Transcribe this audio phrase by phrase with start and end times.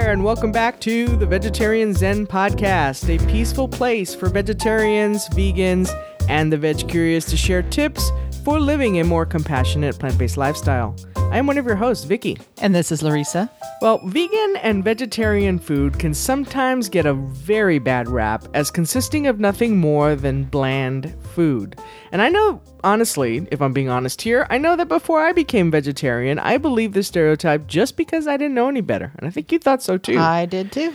[0.00, 5.90] there, and welcome back to the Vegetarian Zen Podcast, a peaceful place for vegetarians, vegans,
[6.28, 8.10] and the veg curious to share tips
[8.48, 10.96] for living a more compassionate plant based lifestyle.
[11.30, 12.38] I am one of your hosts, Vicky.
[12.62, 13.50] And this is Larissa.
[13.82, 19.38] Well, vegan and vegetarian food can sometimes get a very bad rap as consisting of
[19.38, 21.78] nothing more than bland food.
[22.10, 25.70] And I know, honestly, if I'm being honest here, I know that before I became
[25.70, 29.12] vegetarian, I believed this stereotype just because I didn't know any better.
[29.18, 30.16] And I think you thought so too.
[30.16, 30.94] I did too.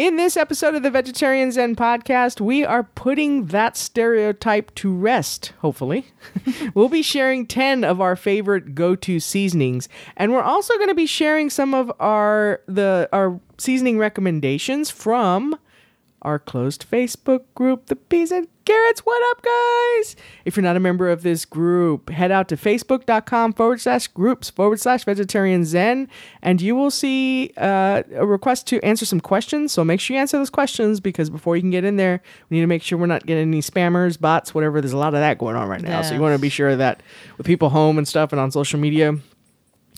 [0.00, 5.52] In this episode of the Vegetarian Zen podcast, we are putting that stereotype to rest,
[5.58, 6.06] hopefully.
[6.74, 11.04] we'll be sharing 10 of our favorite go-to seasonings, and we're also going to be
[11.04, 15.58] sharing some of our the our seasoning recommendations from
[16.22, 19.00] our closed Facebook group, the Peas and Carrots.
[19.00, 20.16] What up, guys?
[20.44, 24.50] If you're not a member of this group, head out to facebook.com forward slash groups
[24.50, 26.08] forward slash vegetarian zen,
[26.42, 29.72] and you will see uh, a request to answer some questions.
[29.72, 32.58] So make sure you answer those questions because before you can get in there, we
[32.58, 34.80] need to make sure we're not getting any spammers, bots, whatever.
[34.80, 36.02] There's a lot of that going on right now.
[36.02, 37.02] So you want to be sure that
[37.38, 39.16] with people home and stuff and on social media,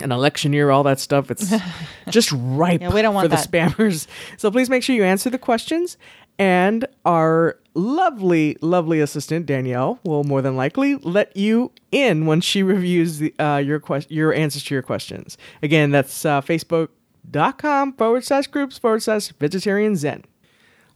[0.03, 1.31] an election year, all that stuff.
[1.31, 1.53] It's
[2.11, 4.07] just ripe Yeah, we don't want for the spammers.
[4.37, 5.97] So please make sure you answer the questions.
[6.39, 12.63] And our lovely, lovely assistant Danielle will more than likely let you in when she
[12.63, 15.37] reviews the, uh, your quest- your answers to your questions.
[15.63, 20.25] Again, that's uh, facebook.com forward slash groups forward slash vegetarian zen.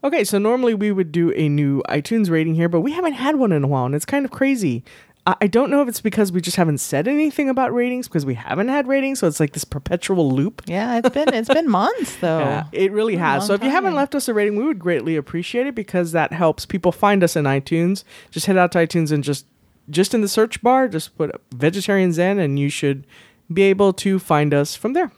[0.04, 3.36] Okay, so normally we would do a new iTunes rating here, but we haven't had
[3.36, 4.84] one in a while, and it's kind of crazy.
[5.26, 8.34] I don't know if it's because we just haven't said anything about ratings because we
[8.34, 10.62] haven't had ratings, so it's like this perpetual loop.
[10.66, 12.38] Yeah, it's been it's been months though.
[12.38, 13.44] Yeah, it really has.
[13.44, 16.32] So if you haven't left us a rating, we would greatly appreciate it because that
[16.32, 18.04] helps people find us in iTunes.
[18.30, 19.46] Just head out to iTunes and just
[19.90, 23.04] just in the search bar, just put vegetarian zen, and you should
[23.52, 25.10] be able to find us from there.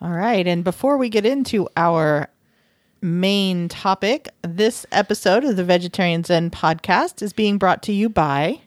[0.00, 2.30] All right, and before we get into our
[3.02, 8.60] main topic, this episode of the Vegetarian Zen podcast is being brought to you by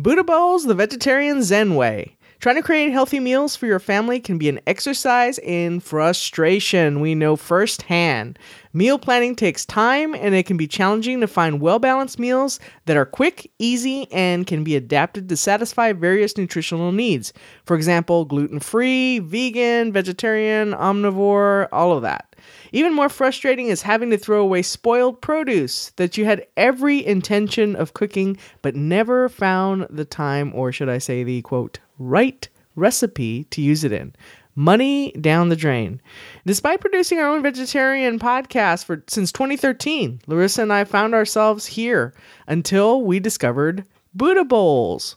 [0.00, 2.16] Buddha Bowls, the vegetarian Zen way.
[2.38, 7.00] Trying to create healthy meals for your family can be an exercise in frustration.
[7.00, 8.38] We know firsthand.
[8.78, 12.96] Meal planning takes time and it can be challenging to find well balanced meals that
[12.96, 17.32] are quick, easy, and can be adapted to satisfy various nutritional needs.
[17.64, 22.36] For example, gluten free, vegan, vegetarian, omnivore, all of that.
[22.70, 27.74] Even more frustrating is having to throw away spoiled produce that you had every intention
[27.74, 33.42] of cooking but never found the time, or should I say, the quote, right recipe
[33.50, 34.14] to use it in.
[34.58, 36.00] Money down the drain.
[36.44, 42.12] Despite producing our own vegetarian podcast for since 2013, Larissa and I found ourselves here
[42.48, 45.14] until we discovered Buddha Bowls.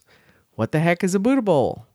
[0.53, 1.87] What the heck is a Buddha Bowl?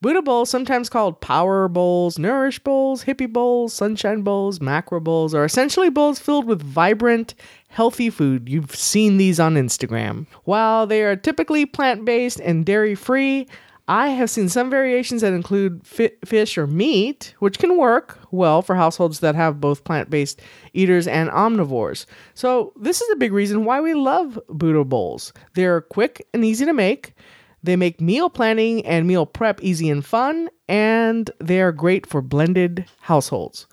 [0.00, 5.44] Buddha bowls, sometimes called power bowls, nourish bowls, hippie bowls, sunshine bowls, macro bowls, are
[5.44, 7.34] essentially bowls filled with vibrant,
[7.66, 8.48] healthy food.
[8.48, 10.28] You've seen these on Instagram.
[10.44, 13.48] While they are typically plant based and dairy free,
[13.88, 18.60] I have seen some variations that include fi- fish or meat, which can work well
[18.60, 20.40] for households that have both plant based
[20.72, 22.06] eaters and omnivores.
[22.34, 25.32] So, this is a big reason why we love Buddha bowls.
[25.54, 27.14] They're quick and easy to make.
[27.62, 32.22] They make meal planning and meal prep easy and fun, and they are great for
[32.22, 33.66] blended households.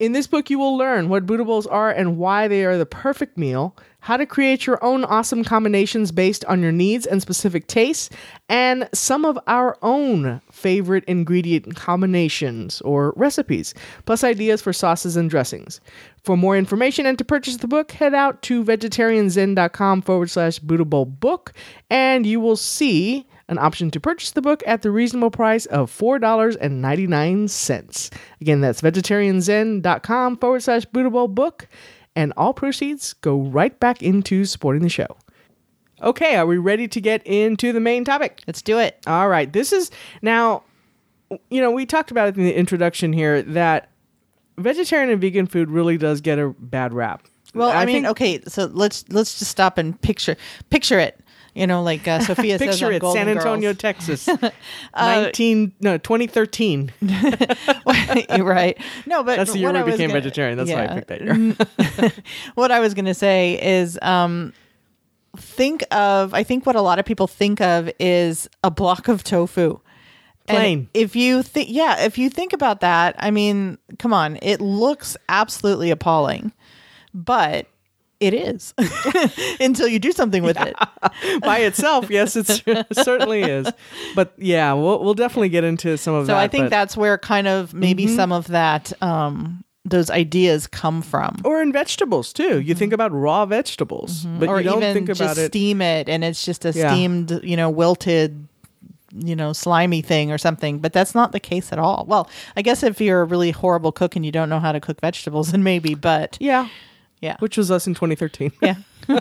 [0.00, 2.84] In this book, you will learn what Buddha bowls are and why they are the
[2.84, 7.68] perfect meal, how to create your own awesome combinations based on your needs and specific
[7.68, 8.10] tastes,
[8.48, 13.72] and some of our own favorite ingredient combinations or recipes,
[14.04, 15.80] plus ideas for sauces and dressings.
[16.24, 20.84] For more information and to purchase the book, head out to vegetarianzen.com forward slash Buddha
[20.84, 21.52] Bowl book,
[21.88, 25.90] and you will see an option to purchase the book at the reasonable price of
[25.90, 28.12] $4.99.
[28.40, 31.68] Again, that's vegetarianzen.com forward slash Buddha Bowl book,
[32.16, 35.16] and all proceeds go right back into supporting the show.
[36.02, 38.42] Okay, are we ready to get into the main topic?
[38.46, 38.98] Let's do it.
[39.06, 39.52] All right.
[39.52, 39.90] This is
[40.22, 40.64] now,
[41.50, 43.90] you know, we talked about it in the introduction here that
[44.58, 47.26] vegetarian and vegan food really does get a bad rap.
[47.54, 50.36] Well, I, mean, think- okay, so let's let's just stop and picture
[50.70, 51.20] picture it.
[51.54, 53.78] You know, like uh, Sophia says on it, Golden San Antonio, Girls.
[53.78, 54.28] Texas,
[54.96, 56.92] nineteen no twenty thirteen.
[57.86, 58.76] Right.
[59.06, 60.58] No, but That's the year we I became gonna- vegetarian.
[60.58, 62.12] That's why I picked that year.
[62.54, 64.52] what I was going to say is um
[65.36, 69.22] think of I think what a lot of people think of is a block of
[69.24, 69.78] tofu.
[70.46, 70.88] And Plain.
[70.92, 75.16] if you think yeah, if you think about that, I mean, come on, it looks
[75.28, 76.52] absolutely appalling.
[77.14, 77.66] But
[78.20, 78.72] it is
[79.60, 80.74] until you do something with it.
[81.42, 83.68] By itself, yes, it's, it certainly is.
[84.14, 86.32] But yeah, we'll we'll definitely get into some of that.
[86.32, 86.36] So.
[86.38, 88.16] I think but- that's where kind of maybe Mm-hmm.
[88.16, 91.36] some of that um those ideas come from.
[91.44, 92.60] Or in vegetables too.
[92.60, 94.48] You think about raw vegetables, but Mm-hmm.
[94.48, 95.46] or you don't even think about just it.
[95.52, 96.90] steam it and it's just a Yeah.
[96.90, 98.48] steamed, you know, wilted,
[99.14, 100.78] you know, slimy thing or something.
[100.78, 102.06] But that's not the case at all.
[102.08, 104.80] Well, I guess if you're a really horrible cook and you don't know how to
[104.80, 105.94] cook vegetables, then maybe.
[105.94, 106.68] But yeah,
[107.24, 108.52] yeah, which was us in 2013.
[108.60, 108.76] yeah.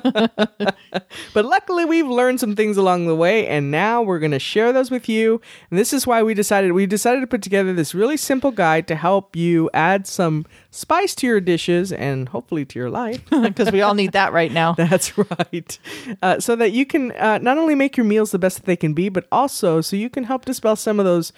[1.34, 4.72] But luckily, we've learned some things along the way, and now we're going to share
[4.72, 5.42] those with you.
[5.70, 8.88] And this is why we decided we decided to put together this really simple guide
[8.90, 13.22] to help you add some spice to your dishes and hopefully to your life.
[13.54, 14.74] Because we all need that right now.
[14.78, 15.78] That's right.
[16.22, 18.76] Uh, so that you can uh, not only make your meals the best that they
[18.76, 21.34] can be, but also so you can help dispel some of those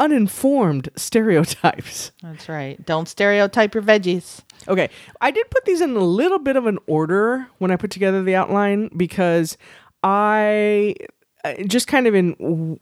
[0.00, 2.10] uninformed stereotypes.
[2.22, 2.84] That's right.
[2.84, 4.40] Don't stereotype your veggies.
[4.66, 7.90] Okay, I did put these in a little bit of an order when I put
[7.92, 9.56] together the outline because
[10.02, 10.96] I
[11.44, 12.32] uh, just kind of in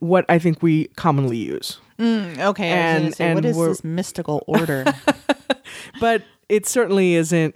[0.00, 1.81] what I think we commonly use.
[2.00, 2.73] Okay.
[2.73, 4.85] I was And- say, and what is this mystical order?
[6.00, 7.55] But it certainly isn't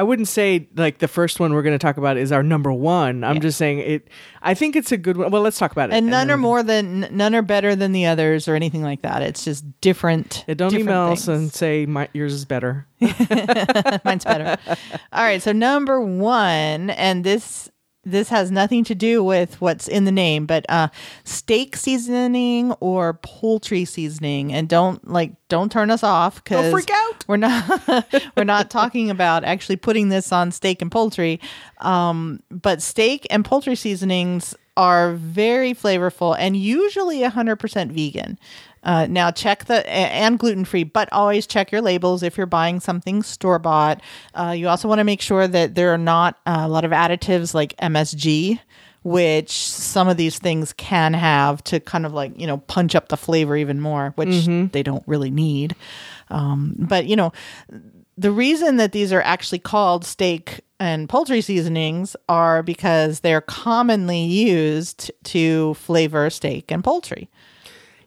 [0.00, 2.72] I wouldn't say like the first one we're going to talk about is our number
[2.72, 3.22] 1.
[3.22, 4.08] I'm just saying it
[4.40, 5.30] I think it's a good one.
[5.30, 5.92] Well, let's talk about it.
[5.92, 9.02] and none then are more than none are better than the others or anything like
[9.02, 9.20] that.
[9.20, 10.46] It's just different.
[10.48, 12.86] Yeah, don't different email us and say my yours is better.
[14.02, 14.56] Mine's better.
[15.12, 17.70] All right, so number one, and this
[18.04, 20.88] this has nothing to do with what's in the name, but uh,
[21.24, 27.24] steak seasoning or poultry seasoning, and don't like don't turn us off because freak out.
[27.28, 28.06] We're not
[28.36, 31.40] we're not talking about actually putting this on steak and poultry,
[31.78, 38.38] um, but steak and poultry seasonings are very flavorful and usually 100% vegan.
[38.82, 42.80] Uh, now check the and gluten free, but always check your labels if you're buying
[42.80, 44.00] something store bought.
[44.34, 46.90] Uh, you also want to make sure that there are not uh, a lot of
[46.90, 48.58] additives like MSG,
[49.02, 53.08] which some of these things can have to kind of like you know punch up
[53.08, 55.76] the flavor even more, which they don't really need.
[56.30, 57.32] Um, but you know,
[58.16, 64.22] the reason that these are actually called steak and poultry seasonings are because they're commonly
[64.24, 67.28] used to flavor steak and poultry.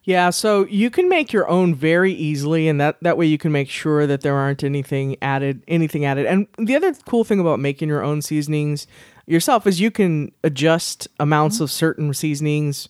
[0.06, 3.54] Yeah, so you can make your own very easily, and that that way you can
[3.54, 6.26] make sure that there aren't anything added, anything added.
[6.26, 8.86] And the other cool thing about making your own seasonings
[9.28, 11.64] yourself is you can adjust amounts mm-hmm.
[11.64, 12.90] of certain seasonings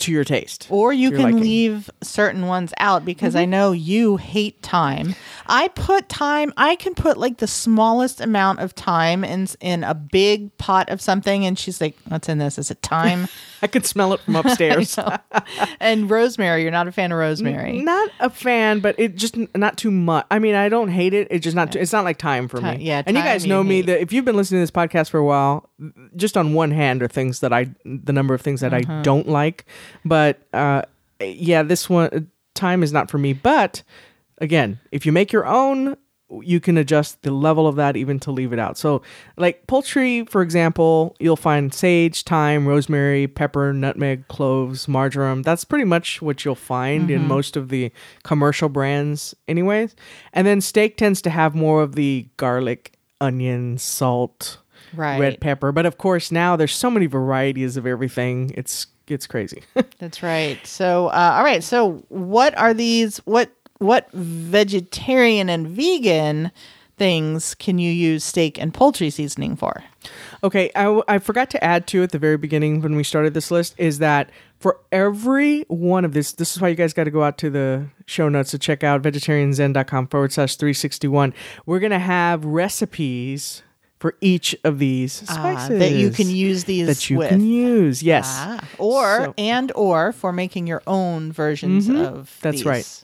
[0.00, 0.66] to your taste.
[0.70, 1.40] Or you can liking.
[1.40, 5.14] leave certain ones out because I know you hate thyme.
[5.46, 9.94] I put thyme, I can put like the smallest amount of thyme in in a
[9.94, 12.58] big pot of something and she's like, "What's in this?
[12.58, 13.28] Is it thyme?"
[13.62, 14.98] I could smell it from upstairs.
[15.78, 17.78] and rosemary, you're not a fan of rosemary.
[17.80, 20.26] not a fan, but it just n- not too much.
[20.30, 21.28] I mean, I don't hate it.
[21.30, 21.72] It's just not.
[21.72, 22.84] Too, it's not like time for Ti- me.
[22.84, 23.86] yeah, and you time guys you know me hate.
[23.86, 25.68] that if you've been listening to this podcast for a while,
[26.16, 28.92] just on one hand are things that I, the number of things that Uh-huh.
[29.00, 29.66] I don't like.
[30.04, 30.82] But uh,
[31.20, 33.32] yeah, this one time is not for me.
[33.32, 33.82] But
[34.38, 35.96] again, if you make your own.
[36.40, 38.78] You can adjust the level of that even to leave it out.
[38.78, 39.02] So,
[39.36, 45.42] like poultry, for example, you'll find sage, thyme, rosemary, pepper, nutmeg, cloves, marjoram.
[45.42, 47.12] That's pretty much what you'll find Mm-hmm.
[47.16, 47.92] in most of the
[48.22, 49.94] commercial brands, anyways.
[50.32, 54.56] And then steak tends to have more of the garlic, onion, salt,
[54.94, 55.20] Right.
[55.20, 55.70] red pepper.
[55.70, 58.52] But of course, now there's so many varieties of everything.
[58.56, 59.62] It's it's crazy.
[59.98, 60.64] That's right.
[60.66, 61.62] So, uh, all right.
[61.62, 63.18] So, what are these?
[63.18, 66.52] What what vegetarian and vegan
[66.96, 69.82] things can you use steak and poultry seasoning for?
[70.44, 73.34] Okay, I, w- I forgot to add to at the very beginning when we started
[73.34, 77.04] this list is that for every one of this, this is why you guys got
[77.04, 81.34] to go out to the show notes to check out vegetarianzen.com forward slash 361.
[81.66, 83.62] We're going to have recipes
[84.02, 87.28] for each of these Ah, spices that you can use these that you with.
[87.28, 88.02] can use.
[88.02, 88.26] Yes.
[88.28, 92.22] Ah, or So- and or for making your own versions of Mm-hmm.
[92.42, 92.66] That's these.
[92.66, 93.02] right.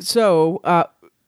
[0.00, 0.84] So, uh,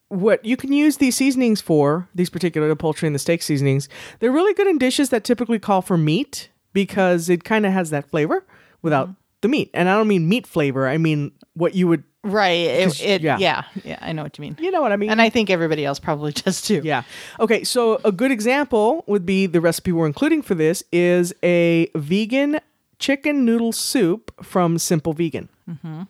[0.09, 3.89] what you can use these seasonings for, these particular the poultry and the steak seasonings,
[4.19, 7.91] they're really good in dishes that typically call for meat because it kind of has
[7.91, 8.45] that flavor
[8.83, 9.21] without Mm-hmm.
[9.43, 9.71] the meat.
[9.73, 12.53] And I don't mean meat flavor, I mean what you would, Right.
[12.67, 13.39] It, it, yeah.
[13.39, 13.63] yeah.
[13.85, 13.99] yeah.
[14.01, 14.57] I know what you mean.
[14.61, 15.11] you know what I mean?
[15.11, 16.81] And I think everybody else probably does too.
[16.85, 17.03] yeah.
[17.41, 21.89] Okay, so a good example would be the recipe we're including for this is a
[21.95, 22.61] vegan
[22.99, 25.49] chicken noodle soup from Simple Vegan.
[25.69, 26.03] Mm-hmm.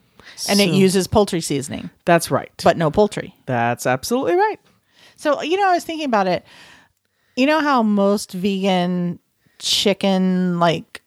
[0.48, 2.50] And it uses poultry seasoning, That's right.
[2.64, 3.34] but no poultry.
[3.46, 4.58] that's absolutely right.
[5.16, 6.44] So, you know, I was thinking about it.
[7.36, 9.18] You know how most vegan
[9.58, 11.02] chicken like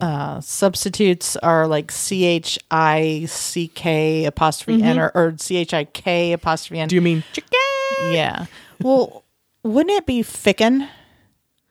[0.00, 5.74] uh substitutes are like C H I C K apostrophe N or, or C H
[5.74, 6.84] I K apostrophe N.
[6.84, 6.88] Mm-hmm.
[6.88, 7.58] Do you mean chicken?
[8.12, 8.46] yeah.
[8.80, 9.24] Well,
[9.62, 10.88] wouldn't it be ficken?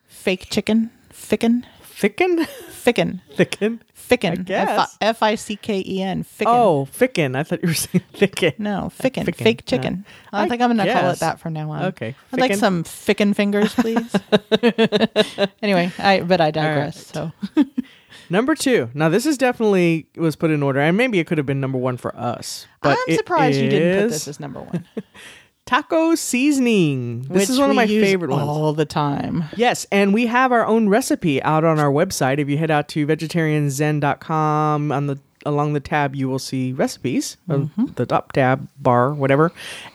[0.06, 0.90] Fake chicken?
[1.10, 1.64] Ficken?
[1.82, 2.46] Thicken?
[2.46, 3.20] Ficken.
[3.34, 3.80] Thicken?
[4.08, 4.44] Ficken.
[4.44, 4.96] guess.
[5.00, 6.24] F I C K E N.
[6.24, 6.46] Ficken.
[6.46, 7.36] Oh, ficken.
[7.36, 8.52] I thought you were saying thicken.
[8.58, 10.04] No, ficken, Ficken, fake chicken.
[10.32, 11.16] I, I think I'm going to call guess.
[11.18, 11.84] it that from now on.
[11.86, 12.58] Okay, I'd like ficken.
[12.58, 14.14] some ficken fingers, please.
[15.62, 17.06] anyway, I but I digress.
[17.06, 17.32] So
[18.30, 18.90] Number two.
[18.94, 21.78] Now this is definitely was put in order, and maybe it could have been number
[21.78, 22.66] one for us.
[22.82, 24.84] But I'm surprised you didn't put this as number one.
[25.66, 27.22] taco seasoning.
[27.22, 28.42] This which is one of my favorite ones.
[28.42, 29.44] all the time.
[29.56, 32.38] Yes, and we have our own recipe out on our website.
[32.38, 37.36] If you head out to vegetarianzen.com on the along the tab you will see recipes,
[37.48, 39.52] uh, the top tab bar, whatever.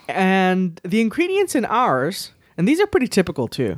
[0.08, 3.78] And the ingredients in ours, and these are pretty typical too,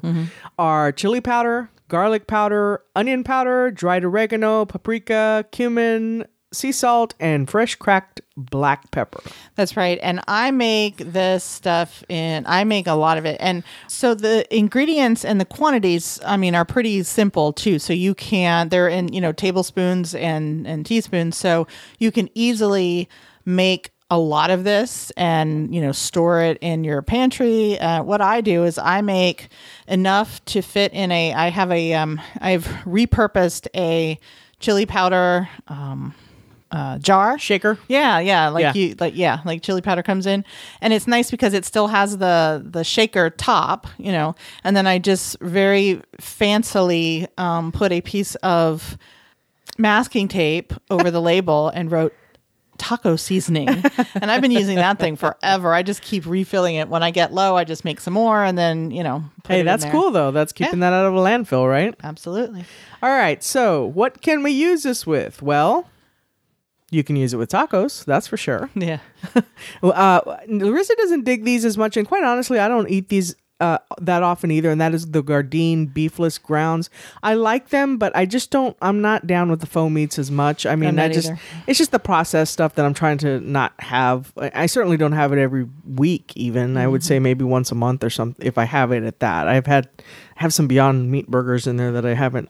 [0.60, 7.76] are chili powder, garlic powder, onion powder, dried oregano, paprika, cumin, sea salt, and fresh
[7.76, 9.22] cracked black pepper.
[9.56, 10.00] That's right.
[10.02, 13.38] And I make this stuff in, I make a lot of it.
[13.40, 17.80] And so the ingredients and the quantities, I mean, are pretty simple too.
[17.80, 21.38] So you can, they're in, you know, tablespoons and, and teaspoons.
[21.38, 21.68] So
[22.00, 23.10] you can easily
[23.46, 27.80] make a lot of this and, you know, store it in your pantry.
[27.80, 29.48] Uh, what I do is I make
[29.88, 34.20] enough to fit in a, I have a, um, I've repurposed a
[34.60, 36.14] chili powder, um,
[36.72, 37.78] uh, jar Shaker.
[37.88, 38.74] yeah, yeah, like Yeah.
[38.74, 40.44] you like yeah, like chili powder comes in
[40.82, 44.36] and it's nice because it still has the the shaker top, you know.
[44.64, 48.98] And then I just very fancily um, put a piece of
[49.78, 52.14] masking tape over the label and wrote
[52.78, 53.70] taco seasoning.
[54.16, 55.74] and I've been using that thing forever.
[55.74, 56.90] I just keep refilling it.
[56.90, 59.58] When I get low, I just make some more and then, you know, put it
[59.58, 60.32] Hey, that's cool though.
[60.32, 61.96] That's keeping that out of a landfill, right?
[62.04, 62.66] Absolutely.
[63.02, 65.42] All right, so what can we use this with?
[65.42, 65.88] Well,
[66.92, 68.70] you can use it with tacos, that's for sure.
[68.76, 69.00] Yeah.
[69.84, 73.78] Uh, Larissa doesn't dig these as much, and quite honestly, I don't eat these uh,
[74.02, 74.70] that often either.
[74.70, 76.90] And that is the Gardein beefless grounds.
[77.24, 78.76] I like them, but I just don't.
[78.82, 80.66] I'm not down with the faux meats as much.
[80.66, 81.40] I mean, I just either.
[81.68, 84.32] it's just the processed stuff that I'm trying to not have.
[84.38, 86.34] I certainly don't have it every week.
[86.36, 87.08] Even I would Mm-hmm.
[87.08, 89.48] say maybe once a month or something if I have it at that.
[89.48, 89.90] I've had
[90.38, 92.50] have some Beyond Meat burgers in there that I haven't.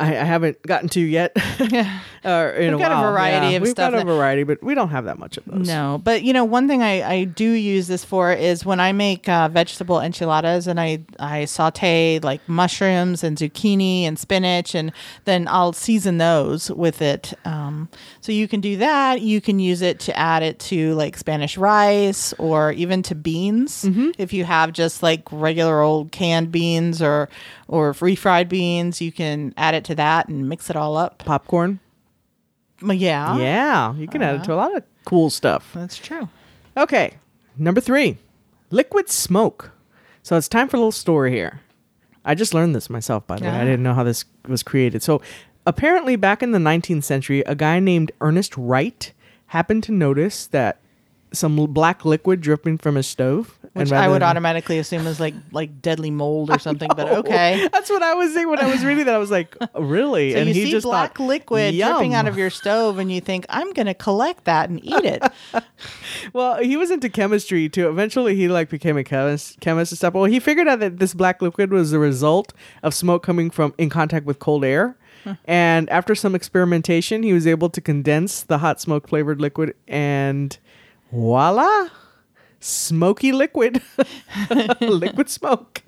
[0.00, 1.32] I, I haven't gotten to yet.
[1.58, 2.00] Yeah.
[2.24, 4.74] in We've a got a variety Yeah, of We've stuff got a variety, but we
[4.74, 5.66] don't have that much of those.
[5.66, 8.92] No, but you know, one thing I, I do use this for is when I
[8.92, 14.92] make uh, vegetable enchiladas and I, I saute like mushrooms and zucchini and spinach, and
[15.24, 17.34] then I'll season those with it.
[17.44, 17.88] Um,
[18.20, 19.20] so you can do that.
[19.20, 23.84] You can use it to add it to like Spanish rice or even to beans
[24.18, 27.28] if you have just like regular old canned beans or
[27.68, 29.00] or refried beans.
[29.00, 31.18] You can add it to that and mix it all up.
[31.24, 31.78] Popcorn.
[32.82, 34.42] Yeah, Yeah, you can add Uh-huh.
[34.42, 35.70] it to a lot of cool stuff.
[35.74, 36.28] that's true.
[36.76, 37.14] Okay,
[37.56, 38.18] number three,
[38.70, 39.72] liquid smoke.
[40.22, 41.60] So it's time for a little story here.
[42.24, 43.50] I just learned this myself, by the way.
[43.50, 45.02] I didn't know how this was created.
[45.02, 45.20] So
[45.66, 49.12] apparently, back in the 19th century, a guy named Ernest Wright
[49.46, 50.78] happened to notice that
[51.32, 53.57] some black liquid dripping from his stove.
[53.74, 57.68] Which I would than- automatically assume is like like deadly mold or something, but okay.
[57.72, 59.14] That's what I was saying when I was reading that.
[59.14, 60.32] I was like, oh, really?
[60.32, 62.98] So and you he see just black thought, liquid dripping "Yum." out of your stove,
[62.98, 65.22] and you think, "I'm going to collect that and eat it."
[66.32, 67.88] Well, he was into chemistry too.
[67.88, 70.14] Eventually, he like became a chemist, chemist and stuff.
[70.14, 73.72] Well, he figured out that this black liquid was the result of smoke coming from
[73.78, 74.96] in contact with cold air.
[75.46, 80.56] And after some experimentation, he was able to condense the hot smoke flavored liquid, and
[81.12, 81.88] voila,
[82.60, 83.82] smoky liquid,
[84.80, 85.82] liquid smoke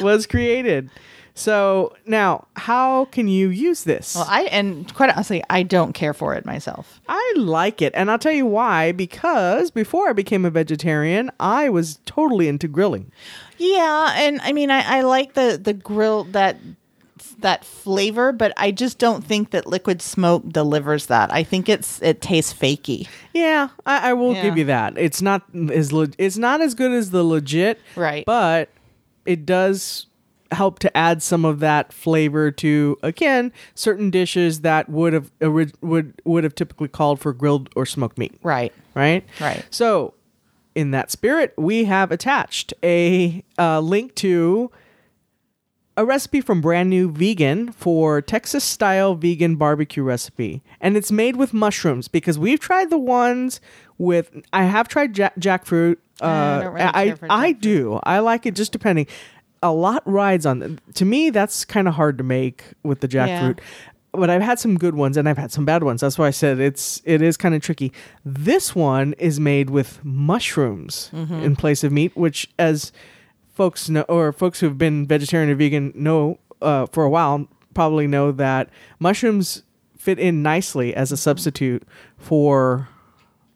[0.00, 0.90] was created.
[1.34, 4.14] So now, how can you use this?
[4.14, 7.00] well, I and quite honestly, I don't care for it myself.
[7.08, 8.92] I like it, and I'll tell you why.
[8.92, 13.10] Because before I became a vegetarian, I was totally into grilling.
[13.56, 16.58] Yeah, and I mean, I, I like the the grill that
[17.42, 21.32] that flavor, but I just don't think that liquid smoke delivers that.
[21.32, 23.06] I think it's it tastes fakey.
[23.34, 24.42] Yeah, I, I will Yeah.
[24.42, 24.96] give you that.
[24.98, 28.24] It's not as le- it's not as good as the legit, Right.
[28.26, 28.68] But
[29.26, 30.06] it does
[30.50, 35.72] help to add some of that flavor to again certain dishes that would have ori-
[35.80, 38.72] would would have typically called for grilled or smoked meat, Right.
[38.94, 39.24] right?
[39.40, 39.64] Right.
[39.70, 40.12] So,
[40.74, 44.70] in that spirit, we have attached a uh, link to
[45.96, 50.62] a recipe from Brand New Vegan for Texas style vegan barbecue recipe.
[50.80, 53.60] And it's made with mushrooms because we've tried the ones
[53.98, 55.96] with, I have tried jack, jackfruit.
[56.20, 57.60] Uh, I really I, for I jackfruit.
[57.60, 58.00] do.
[58.04, 59.06] I like it just depending.
[59.62, 60.78] A lot rides on them.
[60.94, 63.58] To me, that's kind of hard to make with the jackfruit.
[64.12, 66.00] But I've had some good ones and I've had some bad ones.
[66.02, 67.92] That's why I said it's it is kind of tricky.
[68.24, 71.34] This one is made with mushrooms Mm-hmm.
[71.42, 72.92] in place of meat, which as
[73.62, 78.08] folks know or folks who've been vegetarian or vegan know uh, for a while probably
[78.08, 79.62] know that mushrooms
[79.96, 81.84] fit in nicely as a substitute
[82.18, 82.88] for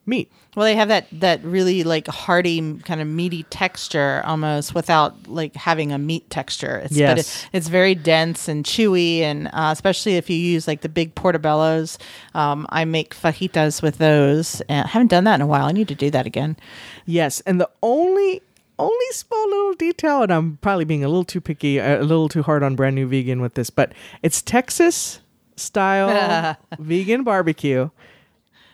[0.06, 0.30] meat.
[0.54, 5.56] Well, they have that that really like hearty kind of meaty texture almost without like
[5.56, 6.76] having a meat texture.
[6.84, 7.18] It's, Yes.
[7.18, 11.16] it, it's very dense and chewy, and uh, especially if you use like the big
[11.16, 11.98] portobellos.
[12.32, 14.62] Um, I make fajitas with those.
[14.68, 15.66] And I haven't done that in a while.
[15.66, 16.56] I need to do that again.
[17.04, 18.40] Yes, and the only
[18.78, 22.42] only small little detail, and I'm probably being a little too picky, a little too
[22.42, 23.92] hard on brand new vegan with this, but
[24.22, 25.20] it's Texas
[25.56, 27.88] style vegan barbecue,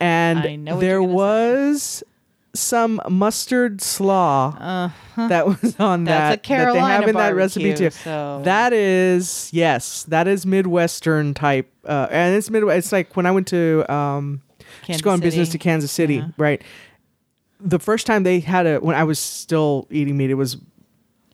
[0.01, 2.03] and I know what there was
[2.55, 6.19] some mustard slaw that was on Uh-huh.
[6.19, 7.91] That's a that that they have in that recipe too.
[7.91, 12.79] so- That is yes, that is midwestern type, uh, and it's midwest.
[12.79, 14.43] It's like when I went to um,
[14.83, 16.61] Kansas just go on business to Kansas City, right?
[17.64, 20.57] The first time they had a when I was still eating meat, it was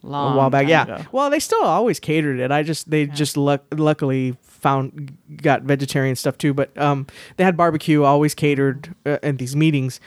[0.03, 0.69] Long a while back.
[0.69, 0.85] Yeah.
[0.85, 1.05] ago.
[1.13, 2.51] Well, they still always catered it.
[2.51, 7.07] I just they just luck, luckily found got vegetarian stuff too, but um
[7.37, 10.01] they had barbecue always catered uh, at these meetings,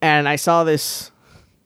[0.00, 1.10] and I saw this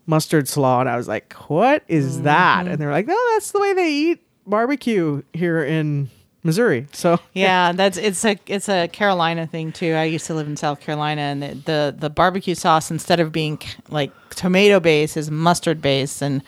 [0.07, 2.73] mustard slaw and I was like, "What is that?" Mm-hmm.
[2.73, 6.11] And they're like, "No, that's the way they eat barbecue here in
[6.43, 9.93] Missouri." So yeah, that's it's a it's a Carolina thing too.
[9.95, 13.33] I used to live in South Carolina, and the the, the barbecue sauce instead of
[13.33, 16.43] being like tomato based is mustard based, and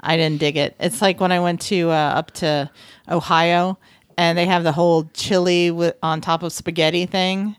[0.00, 0.76] I didn't dig it.
[0.78, 2.70] It's like when I went to uh, up to
[3.08, 3.78] Ohio,
[4.16, 7.56] and they have the whole chili with on top of spaghetti thing.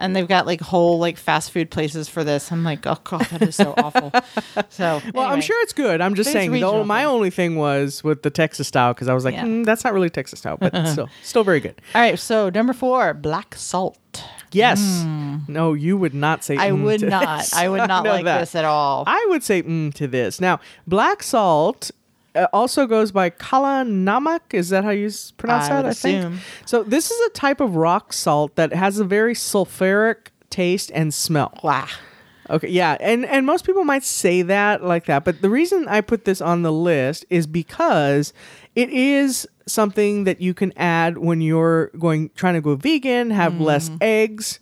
[0.00, 2.50] And they've got like whole like fast food places for this.
[2.50, 4.10] I'm like, oh god, that is so awful.
[4.70, 6.00] So, Well, I'm sure it's good.
[6.00, 6.50] I'm just saying.
[6.50, 7.06] Regional my thing.
[7.06, 9.44] only thing was with the Texas style because I was like, Yeah.
[9.44, 11.80] "Mm, that's not really Texas style, but still, still very good.
[11.94, 13.98] All right, so number four, black salt.
[14.52, 14.80] Yes.
[15.46, 16.56] No, you would not say.
[16.56, 17.38] I mm would not.
[17.38, 17.54] this.
[17.54, 18.40] I would not know like that.
[18.40, 19.04] this at all.
[19.06, 20.40] I would say mm to this.
[20.40, 21.92] Now, black salt
[22.34, 24.40] uh, also goes by kala namak.
[24.52, 25.86] Is that how you s- pronounce I that?
[25.86, 26.18] I think.
[26.18, 26.38] assume.
[26.66, 31.12] So this is a type of rock salt that has a very sulfuric taste and
[31.14, 31.58] smell.
[31.62, 31.86] Wow.
[32.48, 36.00] Okay, yeah, and and most people might say that like that, but the reason I
[36.00, 38.32] put this on the list is because
[38.74, 43.60] it is something that you can add when you're going trying to go vegan, have
[43.60, 44.58] less eggs.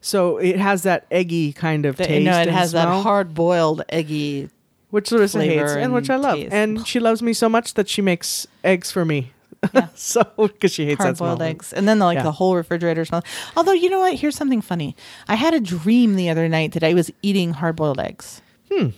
[0.00, 2.24] So it has that eggy kind of taste.
[2.24, 4.48] no, it and has smell, that hard boiled eggy.
[4.92, 6.36] Which Larissa hates, and which I love.
[6.36, 6.52] taste.
[6.52, 9.32] And she loves me so much that she makes eggs for me.
[9.94, 12.22] so because she hates hard boiled eggs, and then like Yeah.
[12.24, 13.22] the whole refrigerator smell.
[13.56, 14.94] Although you know what, here's something funny.
[15.28, 18.42] I had a dream the other night that I was eating hard boiled eggs.
[18.70, 18.88] Hmm.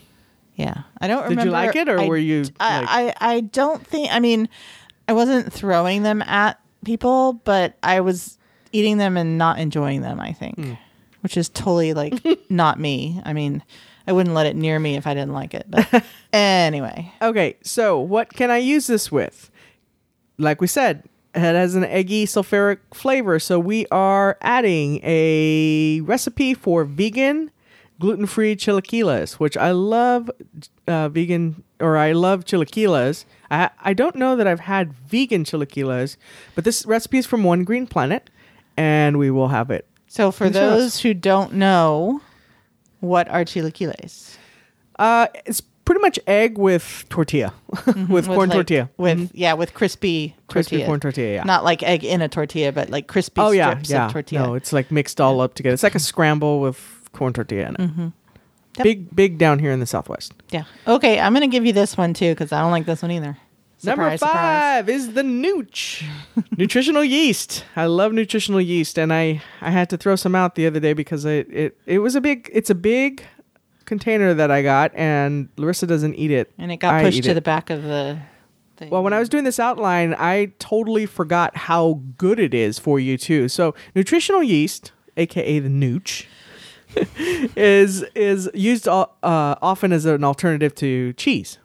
[0.57, 1.41] Yeah, I don't Did remember.
[1.43, 2.43] Did you like it, or I- were you?
[2.45, 4.09] like, I, I I don't think.
[4.13, 4.49] I mean,
[5.09, 8.39] I wasn't throwing them at people, but I was
[8.73, 10.19] eating them and not enjoying them.
[10.21, 10.73] I think, Hmm.
[11.21, 12.15] which is totally like
[12.49, 13.21] not me.
[13.25, 13.63] I mean,
[14.07, 15.67] I wouldn't let it near me if I didn't like it.
[15.69, 19.51] But anyway, Okay, so what can I use this with?
[20.39, 26.55] Like we said, it has an eggy sulfuric flavor, so we are adding a recipe
[26.55, 27.51] for vegan
[28.01, 30.29] gluten-free chilaquiles, which I love
[30.89, 33.25] uh, vegan or I love chilaquiles.
[33.51, 36.17] I I don't know that I've had vegan chilaquiles,
[36.55, 38.29] but this recipe is from One Green Planet,
[38.77, 39.87] and we will have it.
[40.09, 40.81] so for Please show us.
[40.81, 42.21] those who don't know,
[43.05, 44.37] what are chilaquiles?
[44.99, 47.53] Uh, it's pretty much egg with tortilla,
[48.09, 50.87] with, corn like- tortilla, With yeah, with crispy crispy tortilla.
[50.87, 51.35] corn tortilla.
[51.35, 51.45] Yeah.
[51.45, 54.07] Not like egg in a tortilla, but like crispy Oh yeah, strips yeah.
[54.07, 54.47] of tortilla.
[54.47, 55.75] No, it's like mixed all up together.
[55.75, 56.79] It's like a scramble with
[57.13, 57.81] corn tortilla in it.
[57.81, 58.09] Mm-hmm.
[58.77, 58.83] Yep.
[58.85, 60.33] Big, big down here in the southwest.
[60.51, 60.65] yeah.
[60.89, 63.37] Okay, I'm gonna give you this one too because I don't like this one either.
[63.85, 64.35] Number Surprise, surprise.
[64.35, 66.05] five is the nooch,
[66.57, 67.65] nutritional yeast.
[67.77, 70.93] I love nutritional yeast, and I I had to throw some out the other day
[70.93, 73.25] because it it it was a big it's a big
[73.85, 76.53] container that I got, and Larissa doesn't eat it.
[76.59, 77.35] And it got I pushed to it.
[77.35, 78.19] the back of the.
[78.77, 78.91] Thing.
[78.91, 82.99] Well, when I was doing this outline, I totally forgot how good it is for
[82.99, 83.49] you too.
[83.49, 86.27] So, nutritional yeast, aka the nooch,
[87.57, 91.59] is is used uh, often as an alternative to cheese.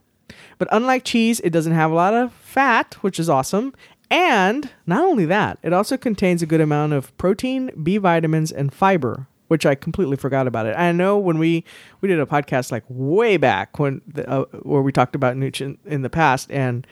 [0.60, 3.74] But unlike cheese, it doesn't have a lot of fat, which is awesome.
[4.12, 8.74] And not only that, it also contains a good amount of protein, B vitamins, and
[8.74, 10.76] fiber, which I completely forgot about it.
[10.78, 11.64] I know when we
[12.02, 15.80] we did a podcast like way back when the, uh, where we talked about nutrient
[15.86, 16.86] in the past, and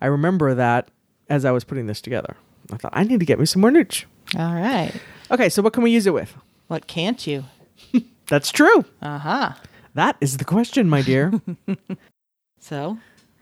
[0.00, 0.90] I remember that
[1.28, 2.36] as I was putting this together.
[2.72, 4.04] I thought I need to get me some more nooch.
[4.36, 4.92] All right.
[5.30, 6.34] Okay, so what can we use it with?
[6.66, 7.44] What can't you?
[8.26, 8.84] That's true.
[9.02, 9.52] Uh huh.
[9.94, 11.32] That is the question, my dear.
[12.64, 12.96] So,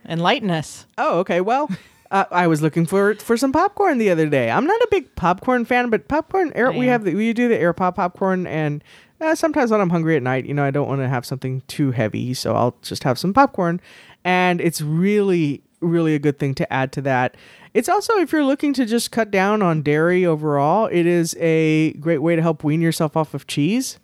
[0.04, 0.84] enlighten us.
[0.98, 1.40] oh, okay.
[1.40, 1.70] Well,
[2.10, 4.50] uh, I was looking for for some popcorn the other day.
[4.50, 6.72] I'm not a big popcorn fan, but popcorn air.
[6.72, 8.82] We have the, we do the air pop popcorn, and
[9.20, 11.62] uh, sometimes when I'm hungry at night, you know, I don't want to have something
[11.68, 13.80] too heavy, so I'll just have some popcorn,
[14.24, 17.36] and it's really really a good thing to add to that.
[17.74, 21.92] It's also if you're looking to just cut down on dairy overall, it is a
[21.94, 24.00] great way to help wean yourself off of cheese.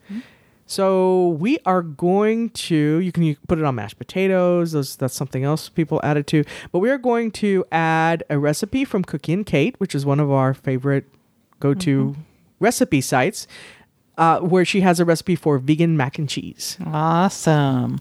[0.70, 4.72] So we are going to you can you can put it on mashed potatoes.
[4.72, 6.44] Those, that's something else people add it to.
[6.72, 10.20] But we are going to add a recipe from Cookie and Kate, which is one
[10.20, 11.06] of our favorite
[11.58, 12.14] go-to
[12.60, 13.46] recipe sites,
[14.18, 16.76] uh, where she has a recipe for vegan mac and cheese.
[16.84, 17.98] Awesome.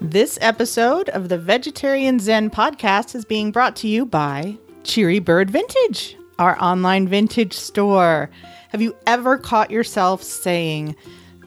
[0.00, 5.50] This episode of the Vegetarian Zen podcast is being brought to you by Cherry Bird
[5.50, 8.30] Vintage, our online vintage store.
[8.70, 10.96] Have you ever caught yourself saying,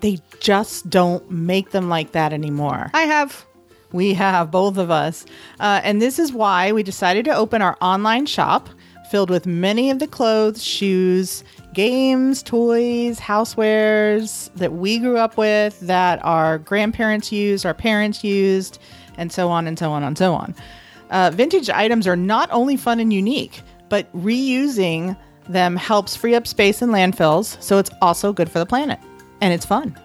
[0.01, 2.89] they just don't make them like that anymore?
[2.93, 3.45] I have.
[3.91, 5.25] We have, both of us.
[5.59, 8.69] Uh, and this is why we decided to open our online shop
[9.09, 15.79] filled with many of the clothes, shoes, games, toys, housewares that we grew up with,
[15.79, 18.79] that our grandparents used, our parents used,
[19.17, 20.53] and so on and so on and so on.
[21.09, 26.45] Uh, vintage items are not only fun and unique, but reusing them helps free up
[26.45, 28.99] space in landfills, so it's also good for the planet
[29.41, 29.97] and it's fun.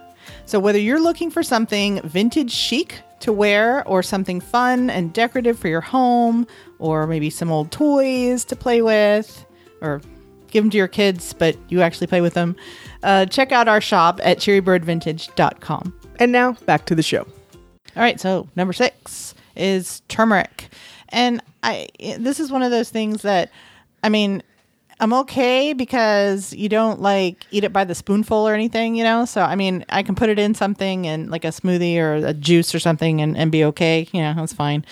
[0.44, 5.58] So, whether you're looking for something vintage chic to wear, or something fun and decorative
[5.58, 6.46] for your home,
[6.78, 9.46] or maybe some old toys to play with,
[9.80, 10.00] or
[10.50, 12.56] give them to your kids, but you actually play with them,
[13.04, 15.94] uh, check out our shop at cherrybirdvintage.com.
[16.18, 17.26] And now back to the show.
[17.94, 20.68] All right, so number six is turmeric,
[21.10, 23.50] and I this is one of those things that,
[24.02, 24.42] I mean,
[25.02, 29.24] I'm okay because you don't like eat it by the spoonful or anything, you know.
[29.24, 32.32] So I mean, I can put it in something and like a smoothie or a
[32.32, 34.84] juice or something and, and be okay, you know, that's fine.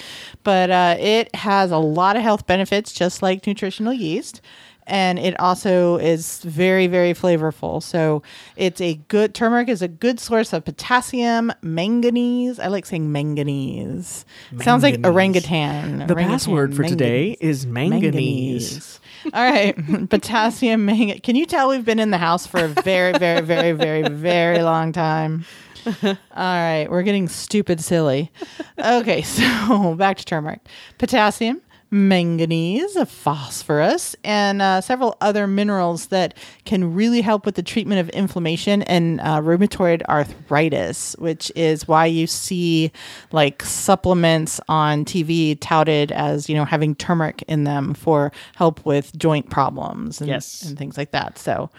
[0.42, 4.40] But uh, it has a lot of health benefits, just like nutritional yeast
[4.86, 8.22] and it also is very very flavorful so
[8.56, 14.24] it's a good turmeric is a good source of potassium manganese i like saying manganese,
[14.60, 17.36] sounds like orangutan The Orangutan, password for today manganese.
[17.40, 19.00] is manganese.
[19.26, 19.76] All right
[20.10, 23.72] potassium manganese can you tell we've been in the house for a very very very
[23.72, 25.44] very very long time?
[25.86, 28.30] All right we're getting stupid silly.
[28.78, 30.60] Okay so back to turmeric.
[30.98, 38.00] Potassium manganese, phosphorus, and uh, several other minerals that can really help with the treatment
[38.00, 42.92] of inflammation and uh, rheumatoid arthritis, which is why you see
[43.32, 49.16] like supplements on TV touted as you know having turmeric in them for help with
[49.18, 50.62] joint problems and, Yes.
[50.62, 51.38] and things like that.
[51.38, 51.70] So,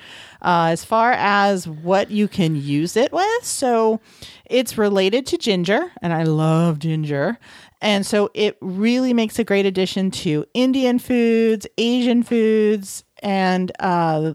[0.41, 3.99] uh, as far as what you can use it with, so
[4.45, 7.37] it's related to ginger, and I love ginger.
[7.81, 14.33] And so it really makes a great addition to Indian foods, Asian foods, and uh,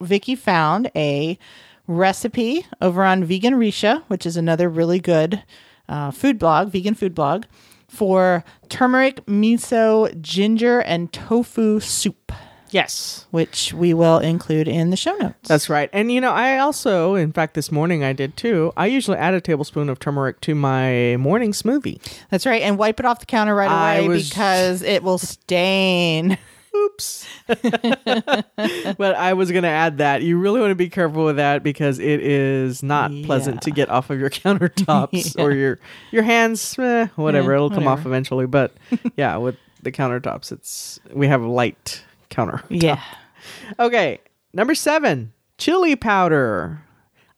[0.00, 1.38] Vicky found a
[1.86, 5.42] recipe over on Vegan Richa, which is another really good
[5.88, 7.44] uh, food blog, vegan food blog,
[7.88, 12.32] for turmeric, miso, ginger, and tofu soup,
[12.72, 13.26] Yes.
[13.30, 15.48] which we will include in the show notes.
[15.48, 15.88] That's right.
[15.92, 18.72] And you know, I also, in fact, this morning I did too.
[18.76, 22.00] I usually add a tablespoon of turmeric to my morning smoothie.
[22.30, 22.62] That's right.
[22.62, 26.38] And wipe it off the counter right I away was- because it will stain.
[26.74, 27.26] Oops.
[27.46, 30.22] but I was going to add that.
[30.22, 33.88] You really want to be careful with that because it is not pleasant to get
[33.90, 35.78] off of your countertops or your
[36.10, 37.50] your hands, eh, whatever.
[37.52, 38.72] Yeah, It'll come off eventually, but
[39.16, 42.62] yeah, with the countertops, it's we have light counter.
[42.70, 43.02] Yeah.
[43.78, 44.20] Okay,
[44.52, 46.82] number seven, chili powder.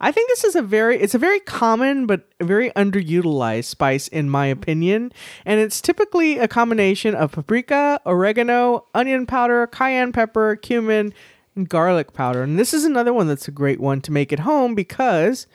[0.00, 4.28] I think this is a very it's a very common but very underutilized spice in
[4.28, 5.12] my opinion,
[5.46, 11.14] and it's typically a combination of paprika, oregano, onion powder, cayenne pepper, cumin,
[11.56, 12.42] and garlic powder.
[12.42, 15.46] And this is another one that's a great one to make at home because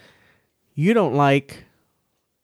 [0.74, 1.66] you don't like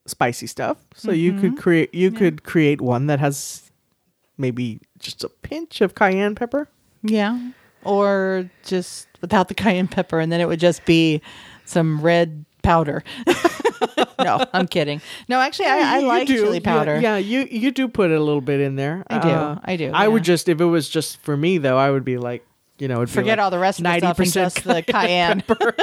[0.05, 1.62] spicy stuff, so you could mm-hmm.
[1.62, 3.71] create you could create one that has
[4.38, 6.67] maybe just a pinch of cayenne pepper.
[7.07, 7.51] Yeah.
[7.83, 11.21] Or just without the cayenne pepper, and then it would just be
[11.65, 13.03] some red powder.
[14.19, 15.01] no, I'm kidding.
[15.27, 16.35] No, actually, I, I like do.
[16.35, 16.99] chili powder.
[16.99, 19.05] Yeah, you you do put a little bit in there.
[19.09, 19.61] Uh, I do.
[19.63, 22.17] I do, I would just if it was just for me though, I would be
[22.17, 22.45] like,
[22.79, 24.63] you know, it'd be Forget like all the rest of the stuff and 90% just
[24.63, 25.41] the cayenne.
[25.41, 25.75] Pepper.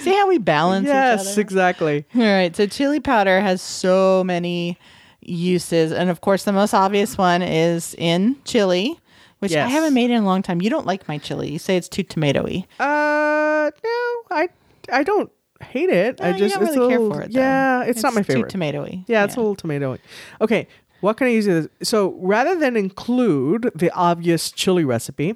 [0.00, 2.06] See how we balance each Yes, exactly.
[2.14, 2.54] All right.
[2.54, 4.78] So chili powder has so many
[5.20, 5.90] uses.
[5.90, 9.00] And of course, the most obvious one is in chili,
[9.40, 10.60] which I haven't made in a long time.
[10.62, 11.50] You don't like my chili.
[11.52, 12.64] You say it's too tomatoey.
[12.80, 14.48] Uh, no, I
[14.92, 16.20] I don't hate it.
[16.20, 17.32] I Uh, just don't it's really a care for it.
[17.32, 17.40] Though.
[17.40, 18.50] Yeah, it's, not my favorite.
[18.50, 19.04] Too tomatoey.
[19.06, 19.98] Yeah, it's a little tomatoey.
[20.40, 20.68] Okay,
[21.00, 21.88] what can I use it as?
[21.88, 25.34] So rather than include the obvious chili recipe,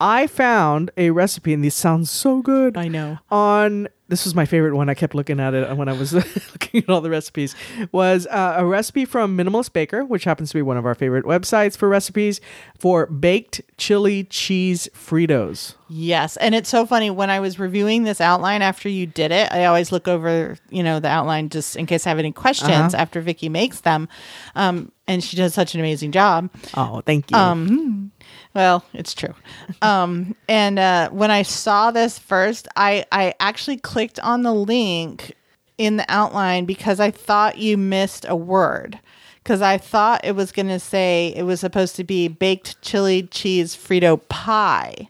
[0.00, 2.76] I found a recipe, and this sounds so good.
[2.76, 3.18] I know.
[3.30, 4.88] on this was my favorite one.
[4.88, 6.12] I kept looking at it when I was
[6.52, 7.54] looking at all the recipes.
[7.92, 11.24] Was uh, a recipe from Minimalist Baker, which happens to be one of our favorite
[11.24, 12.40] websites for recipes
[12.78, 15.74] for baked chili cheese Fritos.
[15.88, 19.50] Yes, and it's so funny when I was reviewing this outline after you did it.
[19.52, 22.94] I always look over, you know, the outline just in case I have any questions
[22.94, 23.02] Uh-huh.
[23.02, 24.08] after Vicky makes them,
[24.56, 26.50] um, and she does such an amazing job.
[26.74, 27.36] Oh, thank you.
[27.36, 28.10] Um,
[28.56, 29.34] well, it's true.
[29.82, 35.34] Um, and uh, when I saw this first, I I actually clicked on the link
[35.76, 38.98] in the outline because I thought you missed a word.
[39.42, 43.24] Because I thought it was going to say it was supposed to be baked chili
[43.24, 45.08] cheese Frito pie.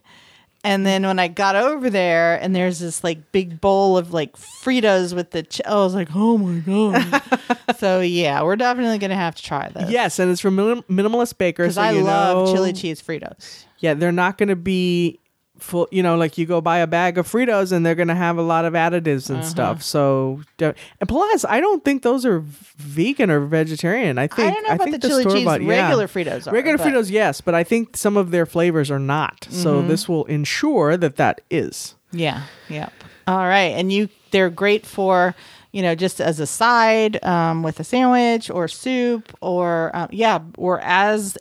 [0.67, 4.35] And then when I got over there and there's this like big bowl of like
[4.35, 7.21] Fritos with the, ch- I was like, oh my God.
[7.77, 9.89] so yeah, we're definitely going to have to try this.
[9.89, 11.63] yes, and it's from Minim- Minimalist Baker.
[11.63, 13.63] Because so I you love know- chili cheese Fritos.
[13.79, 15.19] Yeah, they're not going to be
[15.59, 15.87] full.
[15.91, 18.37] You know, like you go buy a bag of Fritos and they're going to have
[18.37, 19.39] a lot of additives Uh-huh.
[19.39, 19.83] and stuff.
[19.83, 20.75] So, and
[21.07, 22.39] plus, I don't think those are
[22.77, 24.17] vegan or vegetarian.
[24.17, 25.57] I think I don't know about think the chili cheese yeah.
[25.83, 26.51] regular Fritos are.
[26.51, 29.47] Regular but- Fritos, yes, but I think some of their flavors are not.
[29.49, 29.87] So Mm-hmm.
[29.87, 31.95] this will ensure that that is.
[32.11, 32.43] Yeah.
[32.69, 32.91] Yep.
[33.27, 35.35] All right, and you they're great for
[35.73, 40.39] you know just as a side um, with a sandwich or soup or um, yeah
[40.57, 41.37] or as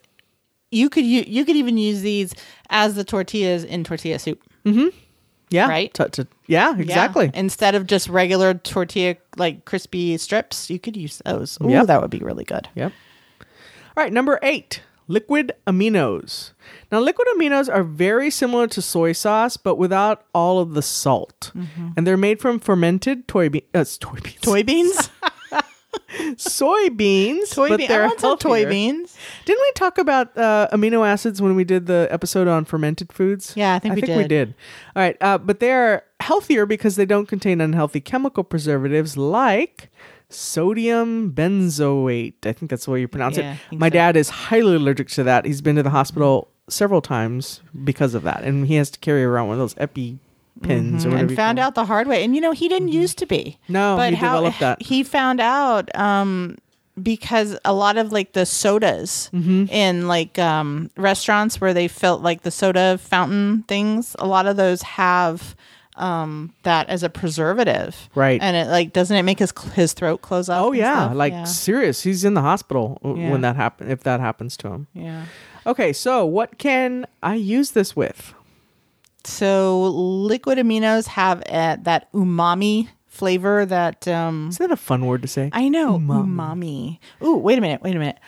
[0.76, 2.34] you could you, you could even use these
[2.70, 4.42] as the tortillas in tortilla soup.
[5.48, 5.94] Yeah, Right?
[5.94, 6.82] To- to- yeah, Yeah.
[6.82, 7.30] exactly.
[7.32, 11.56] Instead of just regular tortilla like crispy strips, you could use those.
[11.62, 11.86] Ooh, Yep.
[11.86, 12.68] that would be really good.
[12.74, 12.92] Yep.
[13.96, 16.50] All right, number eight, liquid aminos.
[16.90, 21.52] Now, liquid aminos are very similar to soy sauce, but without all of the salt.
[21.96, 24.40] And they're made from fermented toy, be- uh, toy beans.
[24.42, 25.10] Toy beans,
[26.36, 27.54] soybeans.
[27.54, 28.68] toy but they're I want some toy healthier.
[28.70, 29.16] beans.
[29.44, 33.52] Didn't we talk about uh, amino acids when we did the episode on fermented foods?
[33.56, 34.28] Yeah, I think we we did.
[34.28, 34.54] did.
[34.94, 39.90] All right, uh, but they're healthier because they don't contain unhealthy chemical preservatives like
[40.28, 42.34] sodium benzoate.
[42.44, 43.58] I think that's the way you pronounce Yeah, I it.
[43.70, 43.92] think My so.
[43.94, 45.44] dad is highly allergic to that.
[45.46, 49.22] He's been to the hospital several times because of that, and he has to carry
[49.24, 50.18] around one of those epi
[50.62, 51.28] pins or whatever.
[51.28, 52.24] and found out the hard way.
[52.24, 53.58] And you know, he didn't used to be.
[53.64, 53.72] Mm-hmm.
[53.72, 54.82] No, he developed that.
[54.82, 56.56] He found out um,
[57.02, 59.66] because a lot of like the sodas Mm-hmm.
[59.70, 64.56] in like um, restaurants where they felt like the soda fountain things, a lot of
[64.56, 65.54] those have
[65.98, 68.38] um that as a preservative Right.
[68.42, 71.44] and it like doesn't it make his his throat close up Oh yeah, like yeah.
[71.44, 72.02] serious.
[72.02, 73.30] He's in the hospital Yeah.
[73.30, 74.86] when that happen if that happens to him.
[74.92, 75.24] yeah
[75.64, 78.34] Okay, so what can I use this with?
[79.26, 85.22] So liquid aminos have uh, that umami flavor that um Isn't that a fun word
[85.22, 85.50] to say?
[85.52, 86.98] I know umami.
[87.22, 88.18] Ooh, wait a minute, wait a minute.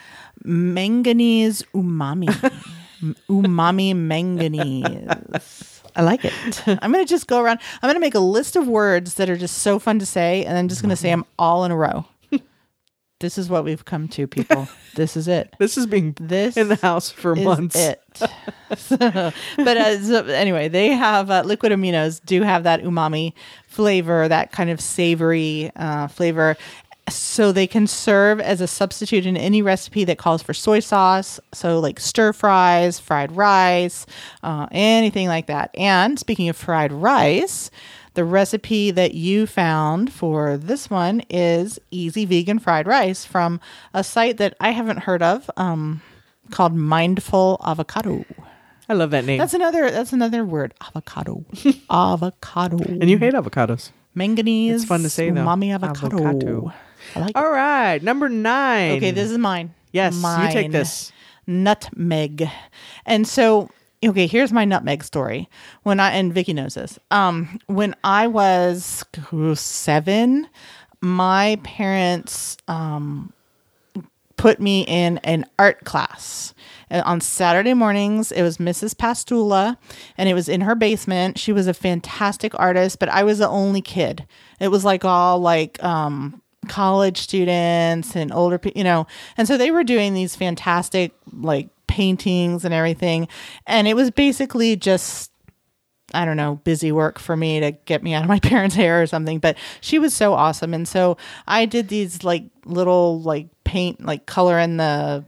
[0.45, 2.29] Manganese umami.
[3.29, 5.83] Umami manganese.
[5.95, 6.33] I like it.
[6.83, 7.61] I'm going to just go around.
[7.83, 10.45] I'm going to make a list of words that are just so fun to say,
[10.45, 12.07] and I'm just going to say them all in a row.
[13.21, 14.69] This is what we've come to, people.
[14.95, 15.55] This is it.
[15.61, 17.77] this is being This in the house for months.
[17.77, 18.03] it.
[18.15, 18.27] So,
[19.57, 23.33] but uh, so anyway, they have uh, liquid aminos do have that umami
[23.69, 26.57] flavor, that kind of savory uh, flavor.
[27.09, 31.39] So they can serve as a substitute in any recipe that calls for soy sauce.
[31.55, 34.05] So like stir fries, fried rice,
[34.43, 35.71] uh, anything like that.
[35.75, 37.71] And speaking of fried rice,
[38.19, 43.61] the recipe that you found for this one is easy vegan fried rice from
[43.95, 45.49] a site that I haven't heard of.
[45.57, 46.03] Um,
[46.51, 48.25] called mindful avocado.
[48.89, 49.39] I love that name.
[49.39, 50.75] That's another that's another word.
[50.81, 51.45] Avocado.
[51.91, 52.79] avocado.
[52.79, 53.93] and you hate avocados.
[54.17, 54.83] manganese.
[54.83, 55.43] It's fun to say, though.
[55.43, 56.17] Umami avocado.
[56.17, 56.73] Avocado.
[57.15, 57.37] I like it.
[57.37, 58.97] All right, number nine.
[58.97, 59.75] Okay, this is mine.
[59.93, 61.13] Yes, you take this.
[61.47, 62.51] Nutmeg.
[63.07, 63.71] And so
[64.05, 65.49] okay, here's my nutmeg story.
[65.83, 66.99] When I and Vicky knows this.
[67.11, 69.05] Um, when I was
[69.55, 70.49] seven,
[71.01, 73.33] my parents um
[74.39, 76.55] put me in an art class.
[76.89, 78.95] And on Saturday mornings, it was Mrs.
[78.95, 79.77] Pastula,
[80.17, 81.39] and it was in her basement.
[81.39, 84.27] She was a fantastic artist, but I was the only kid.
[84.59, 89.07] It was like all like um, college students and older you know.
[89.37, 93.27] And so they were doing these fantastic like paintings and everything.
[93.67, 95.33] And it was basically just
[96.15, 99.03] I don't know, busy work for me to get me out of my parents' hair
[99.03, 99.41] or something.
[99.41, 100.73] But she was so awesome.
[100.73, 101.17] And so
[101.49, 105.25] I did these like little like paint, like color in the,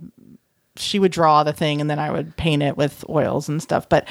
[0.77, 3.89] she would draw the thing and then I would paint it with oils and stuff.
[3.89, 4.09] But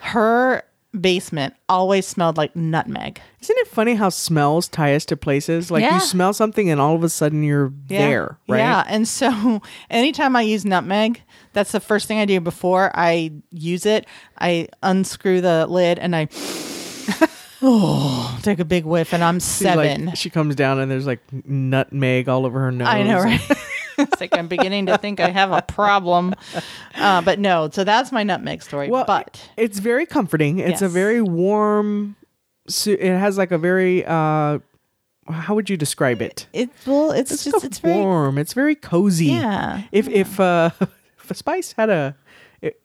[0.00, 0.62] her
[1.00, 3.20] basement always smelled like nutmeg.
[3.40, 5.70] Isn't it funny how smells tie us to places?
[5.70, 5.94] Like Yeah.
[5.94, 8.58] you smell something and all of a sudden you're there, right?
[8.58, 8.84] Yeah.
[8.88, 13.86] And so anytime I use nutmeg, that's the first thing I do before I use
[13.86, 14.06] it.
[14.38, 16.28] I unscrew the lid and I
[17.20, 17.28] I'll
[17.62, 20.14] oh, take a big whiff, and I'm She's like- seven.
[20.14, 22.86] she comes down and there's like nutmeg all over her nose.
[22.88, 23.40] I know, right?
[23.98, 26.34] it's like I'm beginning to think I have a problem.
[26.94, 28.88] Uh, but no, so that's my nutmeg story.
[28.90, 30.58] Well, but it's very comforting.
[30.58, 32.16] It's a very warm.
[32.86, 34.04] It has like a very.
[34.04, 34.58] uh
[35.28, 36.46] How would you describe it?
[36.52, 38.38] it's well, it's, It's just it's very warm.
[38.38, 39.26] It's very cozy.
[39.26, 39.82] yeah.
[39.92, 42.16] If if uh if a spice had a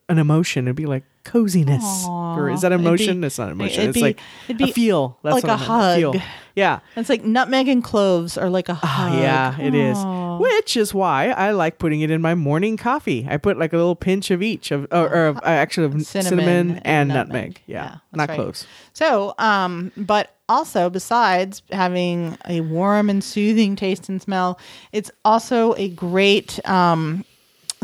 [0.08, 2.04] an emotion, it'd be like coziness.
[2.06, 3.20] Or is that emotion?
[3.20, 3.88] be- it's not emotion.
[3.88, 5.18] It's be- like it'd a be feel.
[5.22, 6.12] That's like what a meant, feel.
[6.12, 6.22] hug.
[6.54, 6.80] Yeah.
[6.96, 8.84] It's like nutmeg and cloves are like a hug.
[8.84, 9.96] Ah, yeah, it is.
[10.36, 10.38] Aw.
[10.38, 13.26] Which is why I like putting it in my morning coffee.
[13.28, 16.02] I put like a little pinch of each of, or, or of, uh, actually of
[16.02, 17.34] cinnamon, Cinnamon and, and nutmeg.
[17.34, 17.62] nutmeg.
[17.66, 18.36] Yeah, Yeah, not right.
[18.36, 18.66] cloves.
[18.92, 24.58] So, um, but also besides having a warm and soothing taste and smell,
[24.92, 27.24] it's also a great um,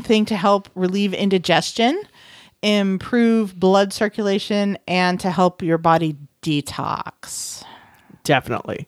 [0.02, 2.00] thing to help relieve indigestion,
[2.62, 7.64] improve blood circulation, and to help your body detox.
[8.28, 8.86] Definitely.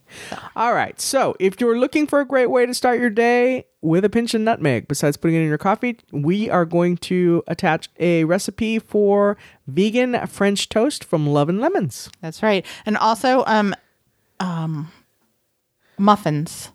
[0.55, 1.01] All right.
[1.01, 4.35] So, if you're looking for a great way to start your day with a pinch
[4.35, 8.79] of nutmeg, besides putting it in your coffee, we are going to attach a recipe
[8.79, 12.11] for vegan French toast from Love and Lemons.
[12.21, 12.67] That's right.
[12.85, 13.75] And also, um,
[14.41, 14.93] um,
[15.97, 16.71] muffins.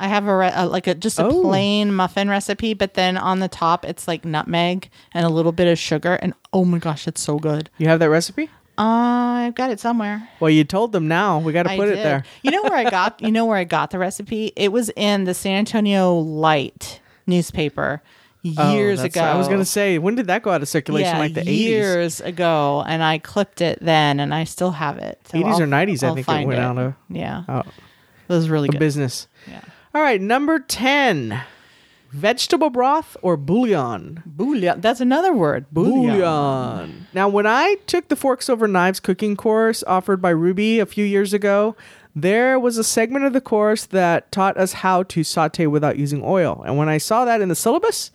[0.00, 1.42] I have a, re- a like a just a Oh.
[1.42, 5.68] plain muffin recipe, but then on the top it's like nutmeg and a little bit
[5.68, 7.70] of sugar, and oh my gosh, it's so good.
[7.78, 8.50] You have that recipe?
[8.86, 10.28] I've got it somewhere.
[10.40, 11.38] Well, you told them now.
[11.38, 12.24] We got to put it there.
[12.42, 13.20] You know where I got?
[13.22, 14.52] You know where I got the recipe?
[14.56, 18.02] It was in the San Antonio Light newspaper
[18.58, 19.22] Oh, years that's- ago.
[19.24, 21.14] I was going to say, when did that go out of circulation?
[21.14, 21.56] yeah, like the 80s?
[21.58, 25.20] years ago, and I clipped it then, and I still have it.
[25.30, 27.66] So 80s or 90s, I think it went out of- Yeah, Oh, it
[28.28, 28.80] was really good.
[28.80, 29.28] business.
[29.48, 29.60] Yeah.
[29.94, 30.20] All right.
[30.20, 31.40] Number 10
[32.12, 34.22] vegetable broth or bouillon?
[34.24, 34.80] Bouillon.
[34.80, 35.66] That's another word.
[35.72, 36.18] Bouillon.
[36.18, 37.06] Bouillon.
[37.12, 41.04] Now, when I took the Forks Over Knives cooking course offered by Rouxbe a few
[41.04, 41.74] years ago,
[42.14, 46.22] there was a segment of the course that taught us how to saute without using
[46.22, 46.62] oil.
[46.66, 48.10] And when I saw that in the syllabus,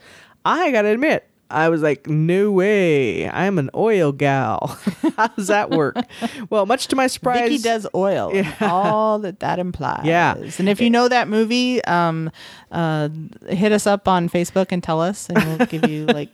[0.46, 3.30] I got to admit, I was like, no way.
[3.30, 4.78] I'm an oil gal.
[5.18, 5.96] how does that work?
[6.50, 7.50] well, much to my surprise.
[7.50, 8.32] Vicky does oil.
[8.34, 10.06] and all that that implies.
[10.06, 10.36] Yeah.
[10.58, 12.32] And if you know that movie, um,
[12.72, 13.10] uh,
[13.48, 16.30] hit us up on Facebook and tell us, and we'll give you like,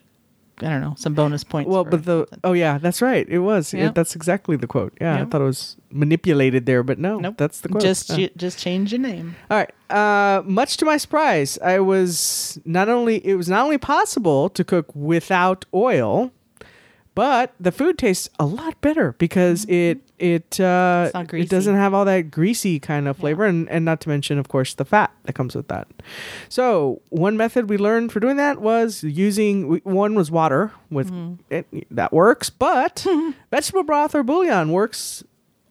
[0.61, 1.69] I don't know, some bonus points.
[1.69, 2.39] Well, but the something.
[2.43, 3.27] oh yeah, that's right.
[3.27, 3.73] It was.
[3.73, 4.93] It- that's exactly the quote.
[5.01, 7.81] Yeah, I thought it was manipulated there, but no, nope, that's the quote.
[7.81, 9.35] Just just change your name.
[9.49, 9.71] All right.
[9.89, 14.63] Uh, much to my surprise, I was not only it was not only possible to
[14.63, 16.31] cook without oil,
[17.15, 22.06] but the food tastes a lot better because it it uh, it doesn't have all
[22.06, 25.34] that greasy kind of flavor, and, and not to mention, of course, the fat that
[25.34, 25.88] comes with that.
[26.49, 31.12] So one method we learned for doing that was using one was water with
[31.49, 33.06] it, that works, but
[33.52, 35.23] vegetable broth or bouillon works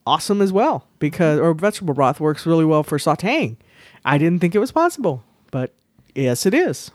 [0.06, 3.56] awesome as well because or vegetable broth works really well for sautéing.
[4.04, 5.72] I didn't think it was possible, but
[6.14, 6.90] yes, it is,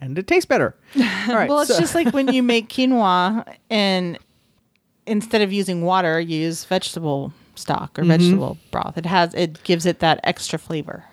[0.00, 0.74] and it tastes better.
[1.28, 4.18] All right, well, it's so- just like when you make quinoa, and
[5.06, 8.02] instead of using water, you use vegetable stock Mm-hmm.
[8.02, 8.96] or vegetable broth.
[8.96, 11.04] It has it gives it that extra flavor.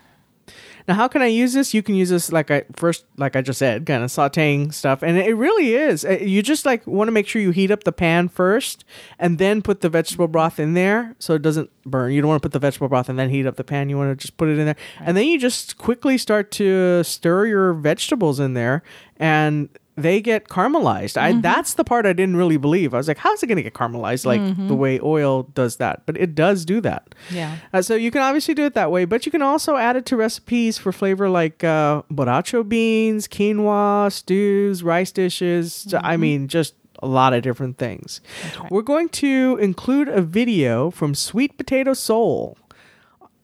[0.87, 1.73] Now, how can I use this?
[1.73, 5.03] You can use this like I first, like I just said, kind of sautéing stuff,
[5.03, 6.05] and it really is.
[6.05, 8.85] Uh, You just like want to make sure you heat up the pan first,
[9.19, 12.13] and then put the vegetable broth in there so it doesn't burn.
[12.13, 13.89] You don't want to put the vegetable broth and then heat up the pan.
[13.89, 17.03] You want to just put it in there, and then you just quickly start to
[17.03, 18.81] stir your vegetables in there,
[19.17, 19.67] and
[19.97, 21.17] they get caramelized.
[21.17, 22.93] I that's the part I didn't really believe.
[22.93, 26.05] I was like, how's it going to get caramelized like the way oil does that?
[26.05, 27.15] But it does do that.
[27.31, 27.57] Yeah.
[27.73, 30.05] Uh, so you can obviously do it that way, but you can also add it
[30.07, 35.73] to recipes for flavor like uh, borracho beans, quinoa, stews, rice dishes.
[35.73, 38.21] So, I mean, just a lot of different things.
[38.69, 42.57] We're going to include a video from Sweet Potato Soul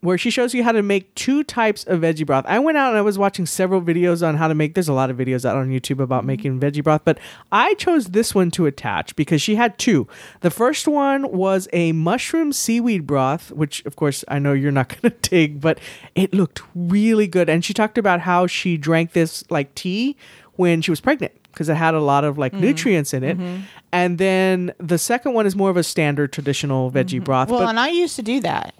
[0.04, 2.44] where she shows you how to make two types of veggie broth.
[2.46, 4.74] I went out and I was watching several videos on how to make.
[4.74, 6.28] There's a lot of videos out on YouTube about mm-hmm.
[6.28, 7.20] making veggie broth, but
[7.54, 10.06] I chose this one to attach because she had two.
[10.42, 14.89] The first one was a mushroom seaweed broth, which of course I know you're not
[15.02, 15.80] going to dig, but
[16.16, 17.48] it looked really good.
[17.48, 20.18] And she talked about how she drank this like tea
[20.56, 22.62] when she was pregnant because it had a lot of like mm-hmm.
[22.62, 23.38] nutrients in it.
[23.38, 23.62] Mm-hmm.
[23.93, 27.49] And then the second one is more of a standard traditional veggie broth.
[27.49, 28.74] Well, and I used to do that.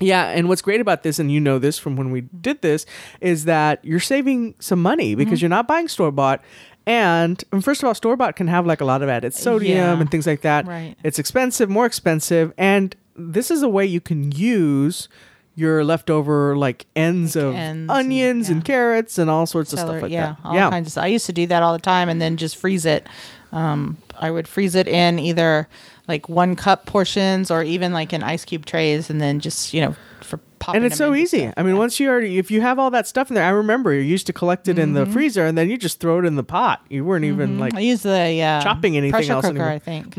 [0.00, 2.86] Yeah, and what's great about this, and you know this from when we did this,
[3.20, 5.42] is that you're saving some money because Mm-hmm.
[5.44, 6.42] you're not buying store bought.
[6.86, 9.76] And, and first of all, store bought can have like a lot of added sodium
[9.76, 10.00] Yeah.
[10.00, 10.66] and things like that.
[10.66, 10.96] Right.
[11.04, 15.08] It's expensive, more expensive, and this is a way you can use
[15.56, 18.64] your leftover like ends of ends onions and, yeah.
[18.64, 20.36] carrots and all sorts of stuff like yeah, that.
[20.44, 21.04] all yeah, kinds of stuff.
[21.04, 23.06] I used to do that all the time and then just freeze it.
[23.52, 25.68] Um, I would freeze it in either
[26.10, 29.80] like one cup portions or even like in ice cube trays, and then just you
[29.80, 30.76] know for popping.
[30.78, 31.40] and it's so easy.
[31.40, 31.54] stuff.
[31.56, 33.92] I mean, once you already, if you have all that stuff in there, I remember
[33.94, 35.12] you used to collect it in the Mm-hmm.
[35.12, 36.84] freezer and then you just throw it in the pot.
[36.90, 39.56] You weren't even like, I use the uh, chopping anything pressure else cooker.
[39.62, 39.70] anymore.
[39.72, 40.16] I think.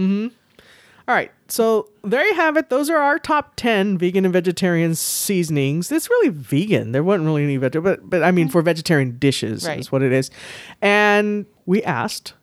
[1.08, 1.32] all right.
[1.48, 2.70] So there you have it.
[2.70, 5.92] Those are our top 10 vegan and vegetarian seasonings.
[5.92, 6.92] It's really vegan.
[6.94, 9.80] There wasn't really any veg, but, but I mean, for vegetarian dishes Right.
[9.80, 10.32] is what it is.
[10.82, 12.34] And we asked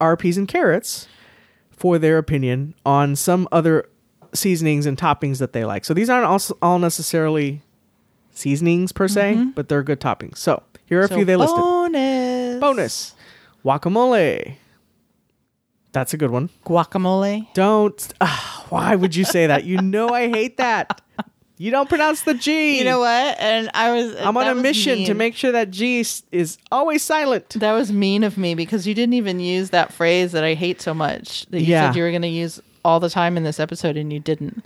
[0.00, 1.08] our peas and carrots
[1.76, 3.88] for their opinion on some other
[4.34, 5.84] seasonings and toppings that they like.
[5.84, 7.62] So these aren't all, all necessarily
[8.32, 10.38] seasonings per se, but they're good toppings.
[10.38, 11.58] So here are a few they listed.
[11.58, 12.60] bonus.
[12.60, 13.14] Bonus
[13.64, 14.56] guacamole.
[15.92, 16.50] That's a good one.
[16.64, 17.52] guacamole.
[17.54, 18.14] Don't.
[18.20, 19.64] ah, why would you say that?
[19.64, 21.00] You know I hate that.
[21.58, 22.78] You don't pronounce the G.
[22.78, 23.36] You know what?
[23.40, 24.14] And I was.
[24.16, 27.48] I'm on a mission to make sure that G is, always silent.
[27.50, 30.82] That was mean of me because you didn't even use that phrase that I hate
[30.82, 31.88] so much that you Yeah.
[31.90, 34.64] said you were going to use all the time in this episode and you didn't.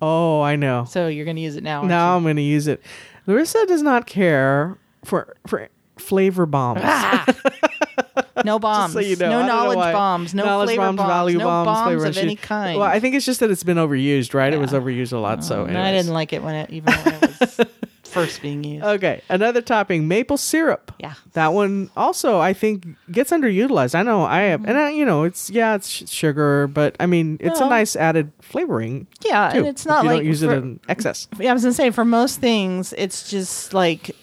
[0.00, 0.84] Oh, I know.
[0.88, 1.82] So you're going to use it now.
[1.82, 2.14] Now?
[2.16, 2.80] I'm going to use it.
[3.26, 6.80] Larissa does not care for for flavor bombs.
[6.84, 7.26] Ah!
[8.44, 8.92] No bombs.
[8.92, 9.28] so you know.
[9.30, 10.34] No don't know knowledge bombs.
[10.34, 10.96] No Knowledge flavor bombs.
[10.98, 12.24] value no bombs, bombs, of shit.
[12.24, 12.78] any kind.
[12.78, 14.52] Well, I think it's just that it's been overused, right?
[14.52, 15.44] It was overused a lot.
[15.44, 17.60] so and I didn't like it when it even when it was
[18.04, 18.84] first being used.
[18.84, 20.92] Okay, another topping: maple syrup.
[20.98, 21.14] Yeah.
[21.34, 23.94] that one also I think gets underutilized.
[23.94, 24.68] I know I have, Mm-hmm.
[24.70, 27.94] and I, you know it's yeah it's sh- sugar, but I mean it's a nice
[27.96, 29.06] added flavoring.
[29.24, 31.28] yeah, too, and it's not you like don't use for- it in excess.
[31.38, 34.16] Yeah, I was gonna say for most things, it's just like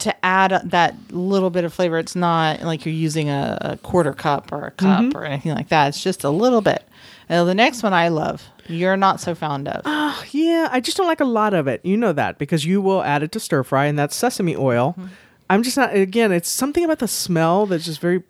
[0.00, 1.98] to add that little bit of flavor.
[1.98, 5.16] It's not like you're using a, a quarter cup or a cup Mm-hmm.
[5.18, 5.88] or anything like that.
[5.88, 6.84] It's just a little bit.
[7.28, 9.84] And the next one I love, you're not so fond of.
[10.32, 11.80] Yeah, I just don't like a lot of it.
[11.84, 14.94] You know that because you will add it to stir fry, and that's sesame oil.
[14.98, 15.06] Mm-hmm.
[15.50, 15.94] I'm just not.
[15.94, 18.22] Again, it's something about the smell that's just very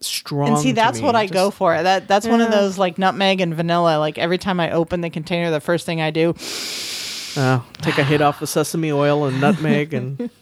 [0.00, 0.48] strong.
[0.50, 1.80] and see, that's what I Just- go for.
[1.82, 3.98] That that's one of those like nutmeg and vanilla.
[3.98, 6.34] Like every time I open the container, the first thing I do.
[7.36, 10.30] Uh, take a hit off of sesame oil and nutmeg, and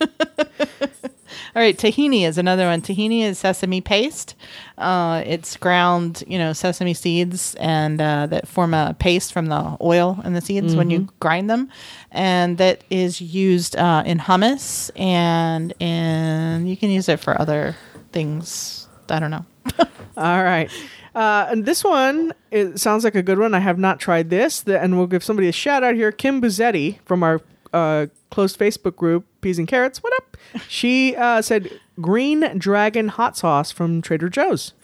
[1.55, 2.83] All right, tahini is another one.
[2.83, 4.35] Tahini is sesame paste.
[4.77, 9.77] Uh, it's ground, you know, sesame seeds and uh, that form a paste from the
[9.81, 11.71] oil and the seeds when you grind them,
[12.11, 17.75] and that is used uh, in hummus and in you can use it for other
[18.13, 18.89] things.
[19.09, 19.47] I don't know.
[20.17, 20.71] All right.
[21.17, 23.55] Uh, and this one it sounds like a good one.
[23.55, 26.13] I have not tried this, The- and we'll give somebody a shout out here.
[26.13, 27.41] Kim Buzzetti from our
[27.73, 30.03] uh, closed Facebook group, Peas and Carrots.
[30.03, 30.37] What up?
[30.69, 34.75] She uh, said Green Dragon hot sauce from Trader Joe's.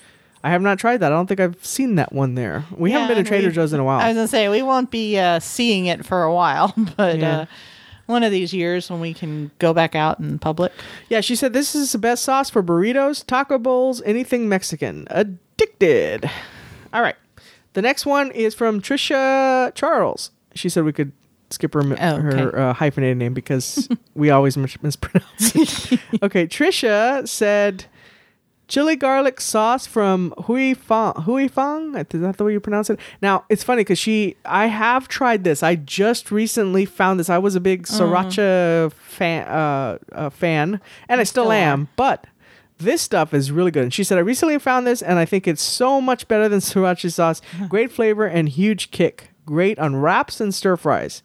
[0.45, 1.13] I have not tried that.
[1.13, 2.65] I don't think I've seen that one there.
[2.77, 4.01] We haven't been to Trader we- Joe's in a while.
[4.01, 7.39] I was gonna say we won't be uh, seeing it for a while, but Yeah.
[7.41, 7.47] uh,
[8.13, 10.73] one of these years when we can go back out in public.
[11.09, 15.07] Yeah, she said this is the best sauce for burritos, taco bowls, anything Mexican.
[15.11, 16.31] Addicted.
[16.93, 17.17] All right.
[17.73, 20.31] The next one is from Trisha Charles.
[20.55, 21.13] She said we could
[21.51, 26.01] skip her, Oh, her uh, hyphenated name because we always mis- mispronounce it.
[26.23, 27.87] okay, Trisha said
[28.73, 31.13] chili garlic sauce from Huy Fong.
[31.25, 31.95] Huy Fong?
[31.95, 32.99] Is that the way you pronounce it?
[33.21, 35.63] Now, it's funny because she, I have tried this.
[35.63, 37.29] I just recently found this.
[37.29, 42.27] I was a big sriracha fan, uh, uh, fan, and I still still am, but
[42.79, 43.83] this stuff is really good.
[43.85, 46.61] And she said, I recently found this and I think it's so much better than
[46.61, 47.43] sriracha sauce.
[47.69, 49.31] Great flavor and huge kick.
[49.45, 51.23] Great on wraps and stir fries.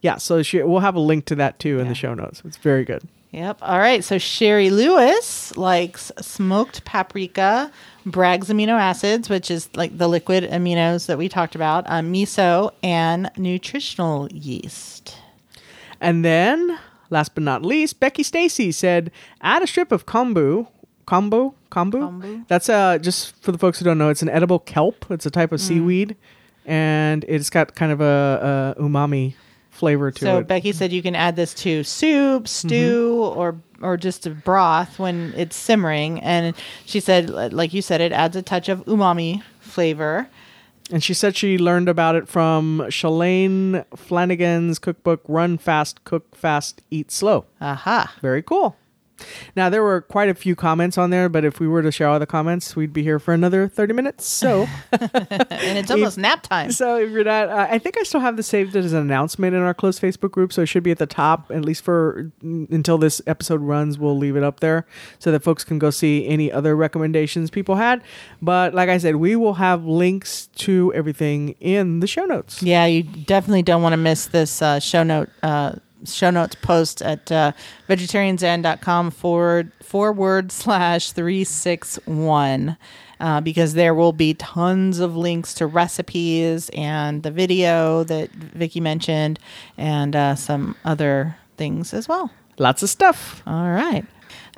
[0.00, 2.42] Yeah, so she, we'll have a link to that too in the show notes.
[2.44, 3.08] It's very good.
[3.34, 3.58] Yep.
[3.62, 4.04] All right.
[4.04, 7.72] So Sherry Lewis likes smoked paprika,
[8.06, 12.70] Bragg's amino acids, which is like the liquid aminos that we talked about, uh, miso,
[12.82, 15.16] and nutritional yeast.
[16.00, 16.78] And then,
[17.10, 19.10] last but not least, Becky Stacy said,
[19.40, 20.68] add a strip of kombu.
[21.08, 21.54] Kombu?
[21.72, 21.92] Kombu?
[21.92, 22.46] Kombu.
[22.46, 25.06] That's uh, just for the folks who don't know, it's an edible kelp.
[25.10, 25.54] It's a type Mm.
[25.54, 26.16] of seaweed.
[26.66, 29.34] And it's got kind of a, a umami
[29.74, 30.40] flavor to So it.
[30.40, 32.46] So Becky said you can add this to soup, mm-hmm.
[32.46, 36.20] stew, or or just a broth when it's simmering.
[36.20, 36.54] And
[36.86, 40.28] she said, like you said, it adds a touch of umami flavor.
[40.90, 46.82] And she said she learned about it from Shalane Flanagan's cookbook, Run Fast, Cook Fast,
[46.90, 47.46] Eat Slow.
[47.60, 48.14] Aha.
[48.20, 48.76] Very cool.
[49.56, 52.08] Now, there were quite a few comments on there, but if we were to share
[52.08, 54.26] all the comments, we'd be here for another 30 minutes.
[54.26, 56.70] So, And it's almost nap time.
[56.72, 59.54] so if you're not, uh, I think I still have this saved as an announcement
[59.54, 60.52] in our closed Facebook group.
[60.52, 63.98] So it should be at the top, at least for mm, until this episode runs.
[63.98, 64.86] We'll leave it up there
[65.18, 68.02] so that folks can go see any other recommendations people had.
[68.42, 72.62] But like I said, we will have links to everything in the show notes.
[72.62, 75.76] Yeah, you definitely don't want to miss this uh, show note uh,
[76.06, 77.52] show notes post at uh,
[77.88, 82.76] vegetarianzen.com forward forward slash three six one.
[83.20, 88.80] uh, because there will be tons of links to recipes and the video that Vicky
[88.80, 89.38] mentioned
[89.78, 92.30] and uh, some other things as well.
[92.58, 93.42] Lots of stuff.
[93.46, 94.04] All right.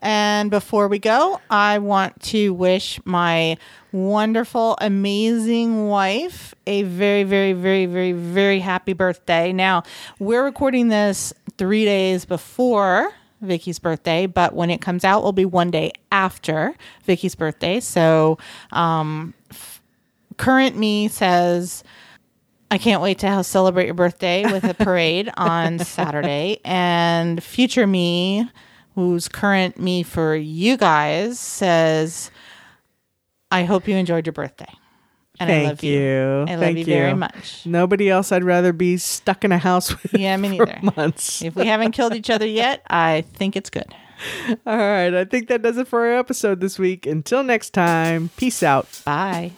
[0.01, 3.57] And before we go, I want to wish my
[3.97, 9.53] wonderful, amazing wife a very, very, very, very, very happy birthday.
[9.53, 9.84] Now,
[10.18, 15.47] we're recording this three days before Vicky's birthday, but when it comes out, will be
[15.47, 16.74] one day after
[17.05, 17.80] Vicky's birthday.
[17.80, 18.38] So,
[18.72, 19.80] um, f-
[20.36, 21.82] current me says,
[22.70, 26.61] I can't wait to celebrate your birthday with a parade on Saturday.
[26.64, 28.51] And future me,
[28.94, 32.30] who's current me for you guys, says,
[33.51, 34.72] I hope you enjoyed your birthday.
[35.38, 35.99] And Thank I love you.
[35.99, 36.44] you.
[36.49, 37.16] I love Thank you, very you.
[37.16, 37.66] much.
[37.66, 40.92] Nobody else I'd rather be stuck in a house with Yeah, me for neither.
[40.97, 41.42] months.
[41.42, 43.94] If we haven't killed each other yet, I think it's good.
[44.66, 45.12] All right.
[45.14, 47.05] I think that does it for our episode this week.
[47.07, 48.88] Until next time, peace out.
[49.05, 49.53] Bye.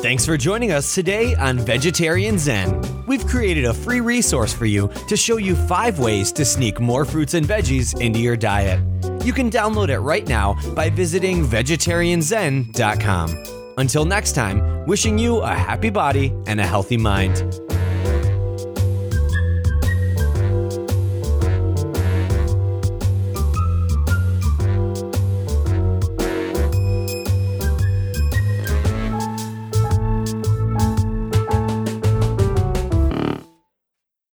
[0.00, 2.80] Thanks for joining us today on Vegetarian Zen.
[3.06, 7.04] We've created a free resource for you to show you five ways to sneak more
[7.06, 8.78] fruits and veggies into your diet.
[9.26, 13.74] You can download it right now by visiting vegetarianzen.com.
[13.76, 17.42] Until next time, wishing you a happy body and a healthy mind.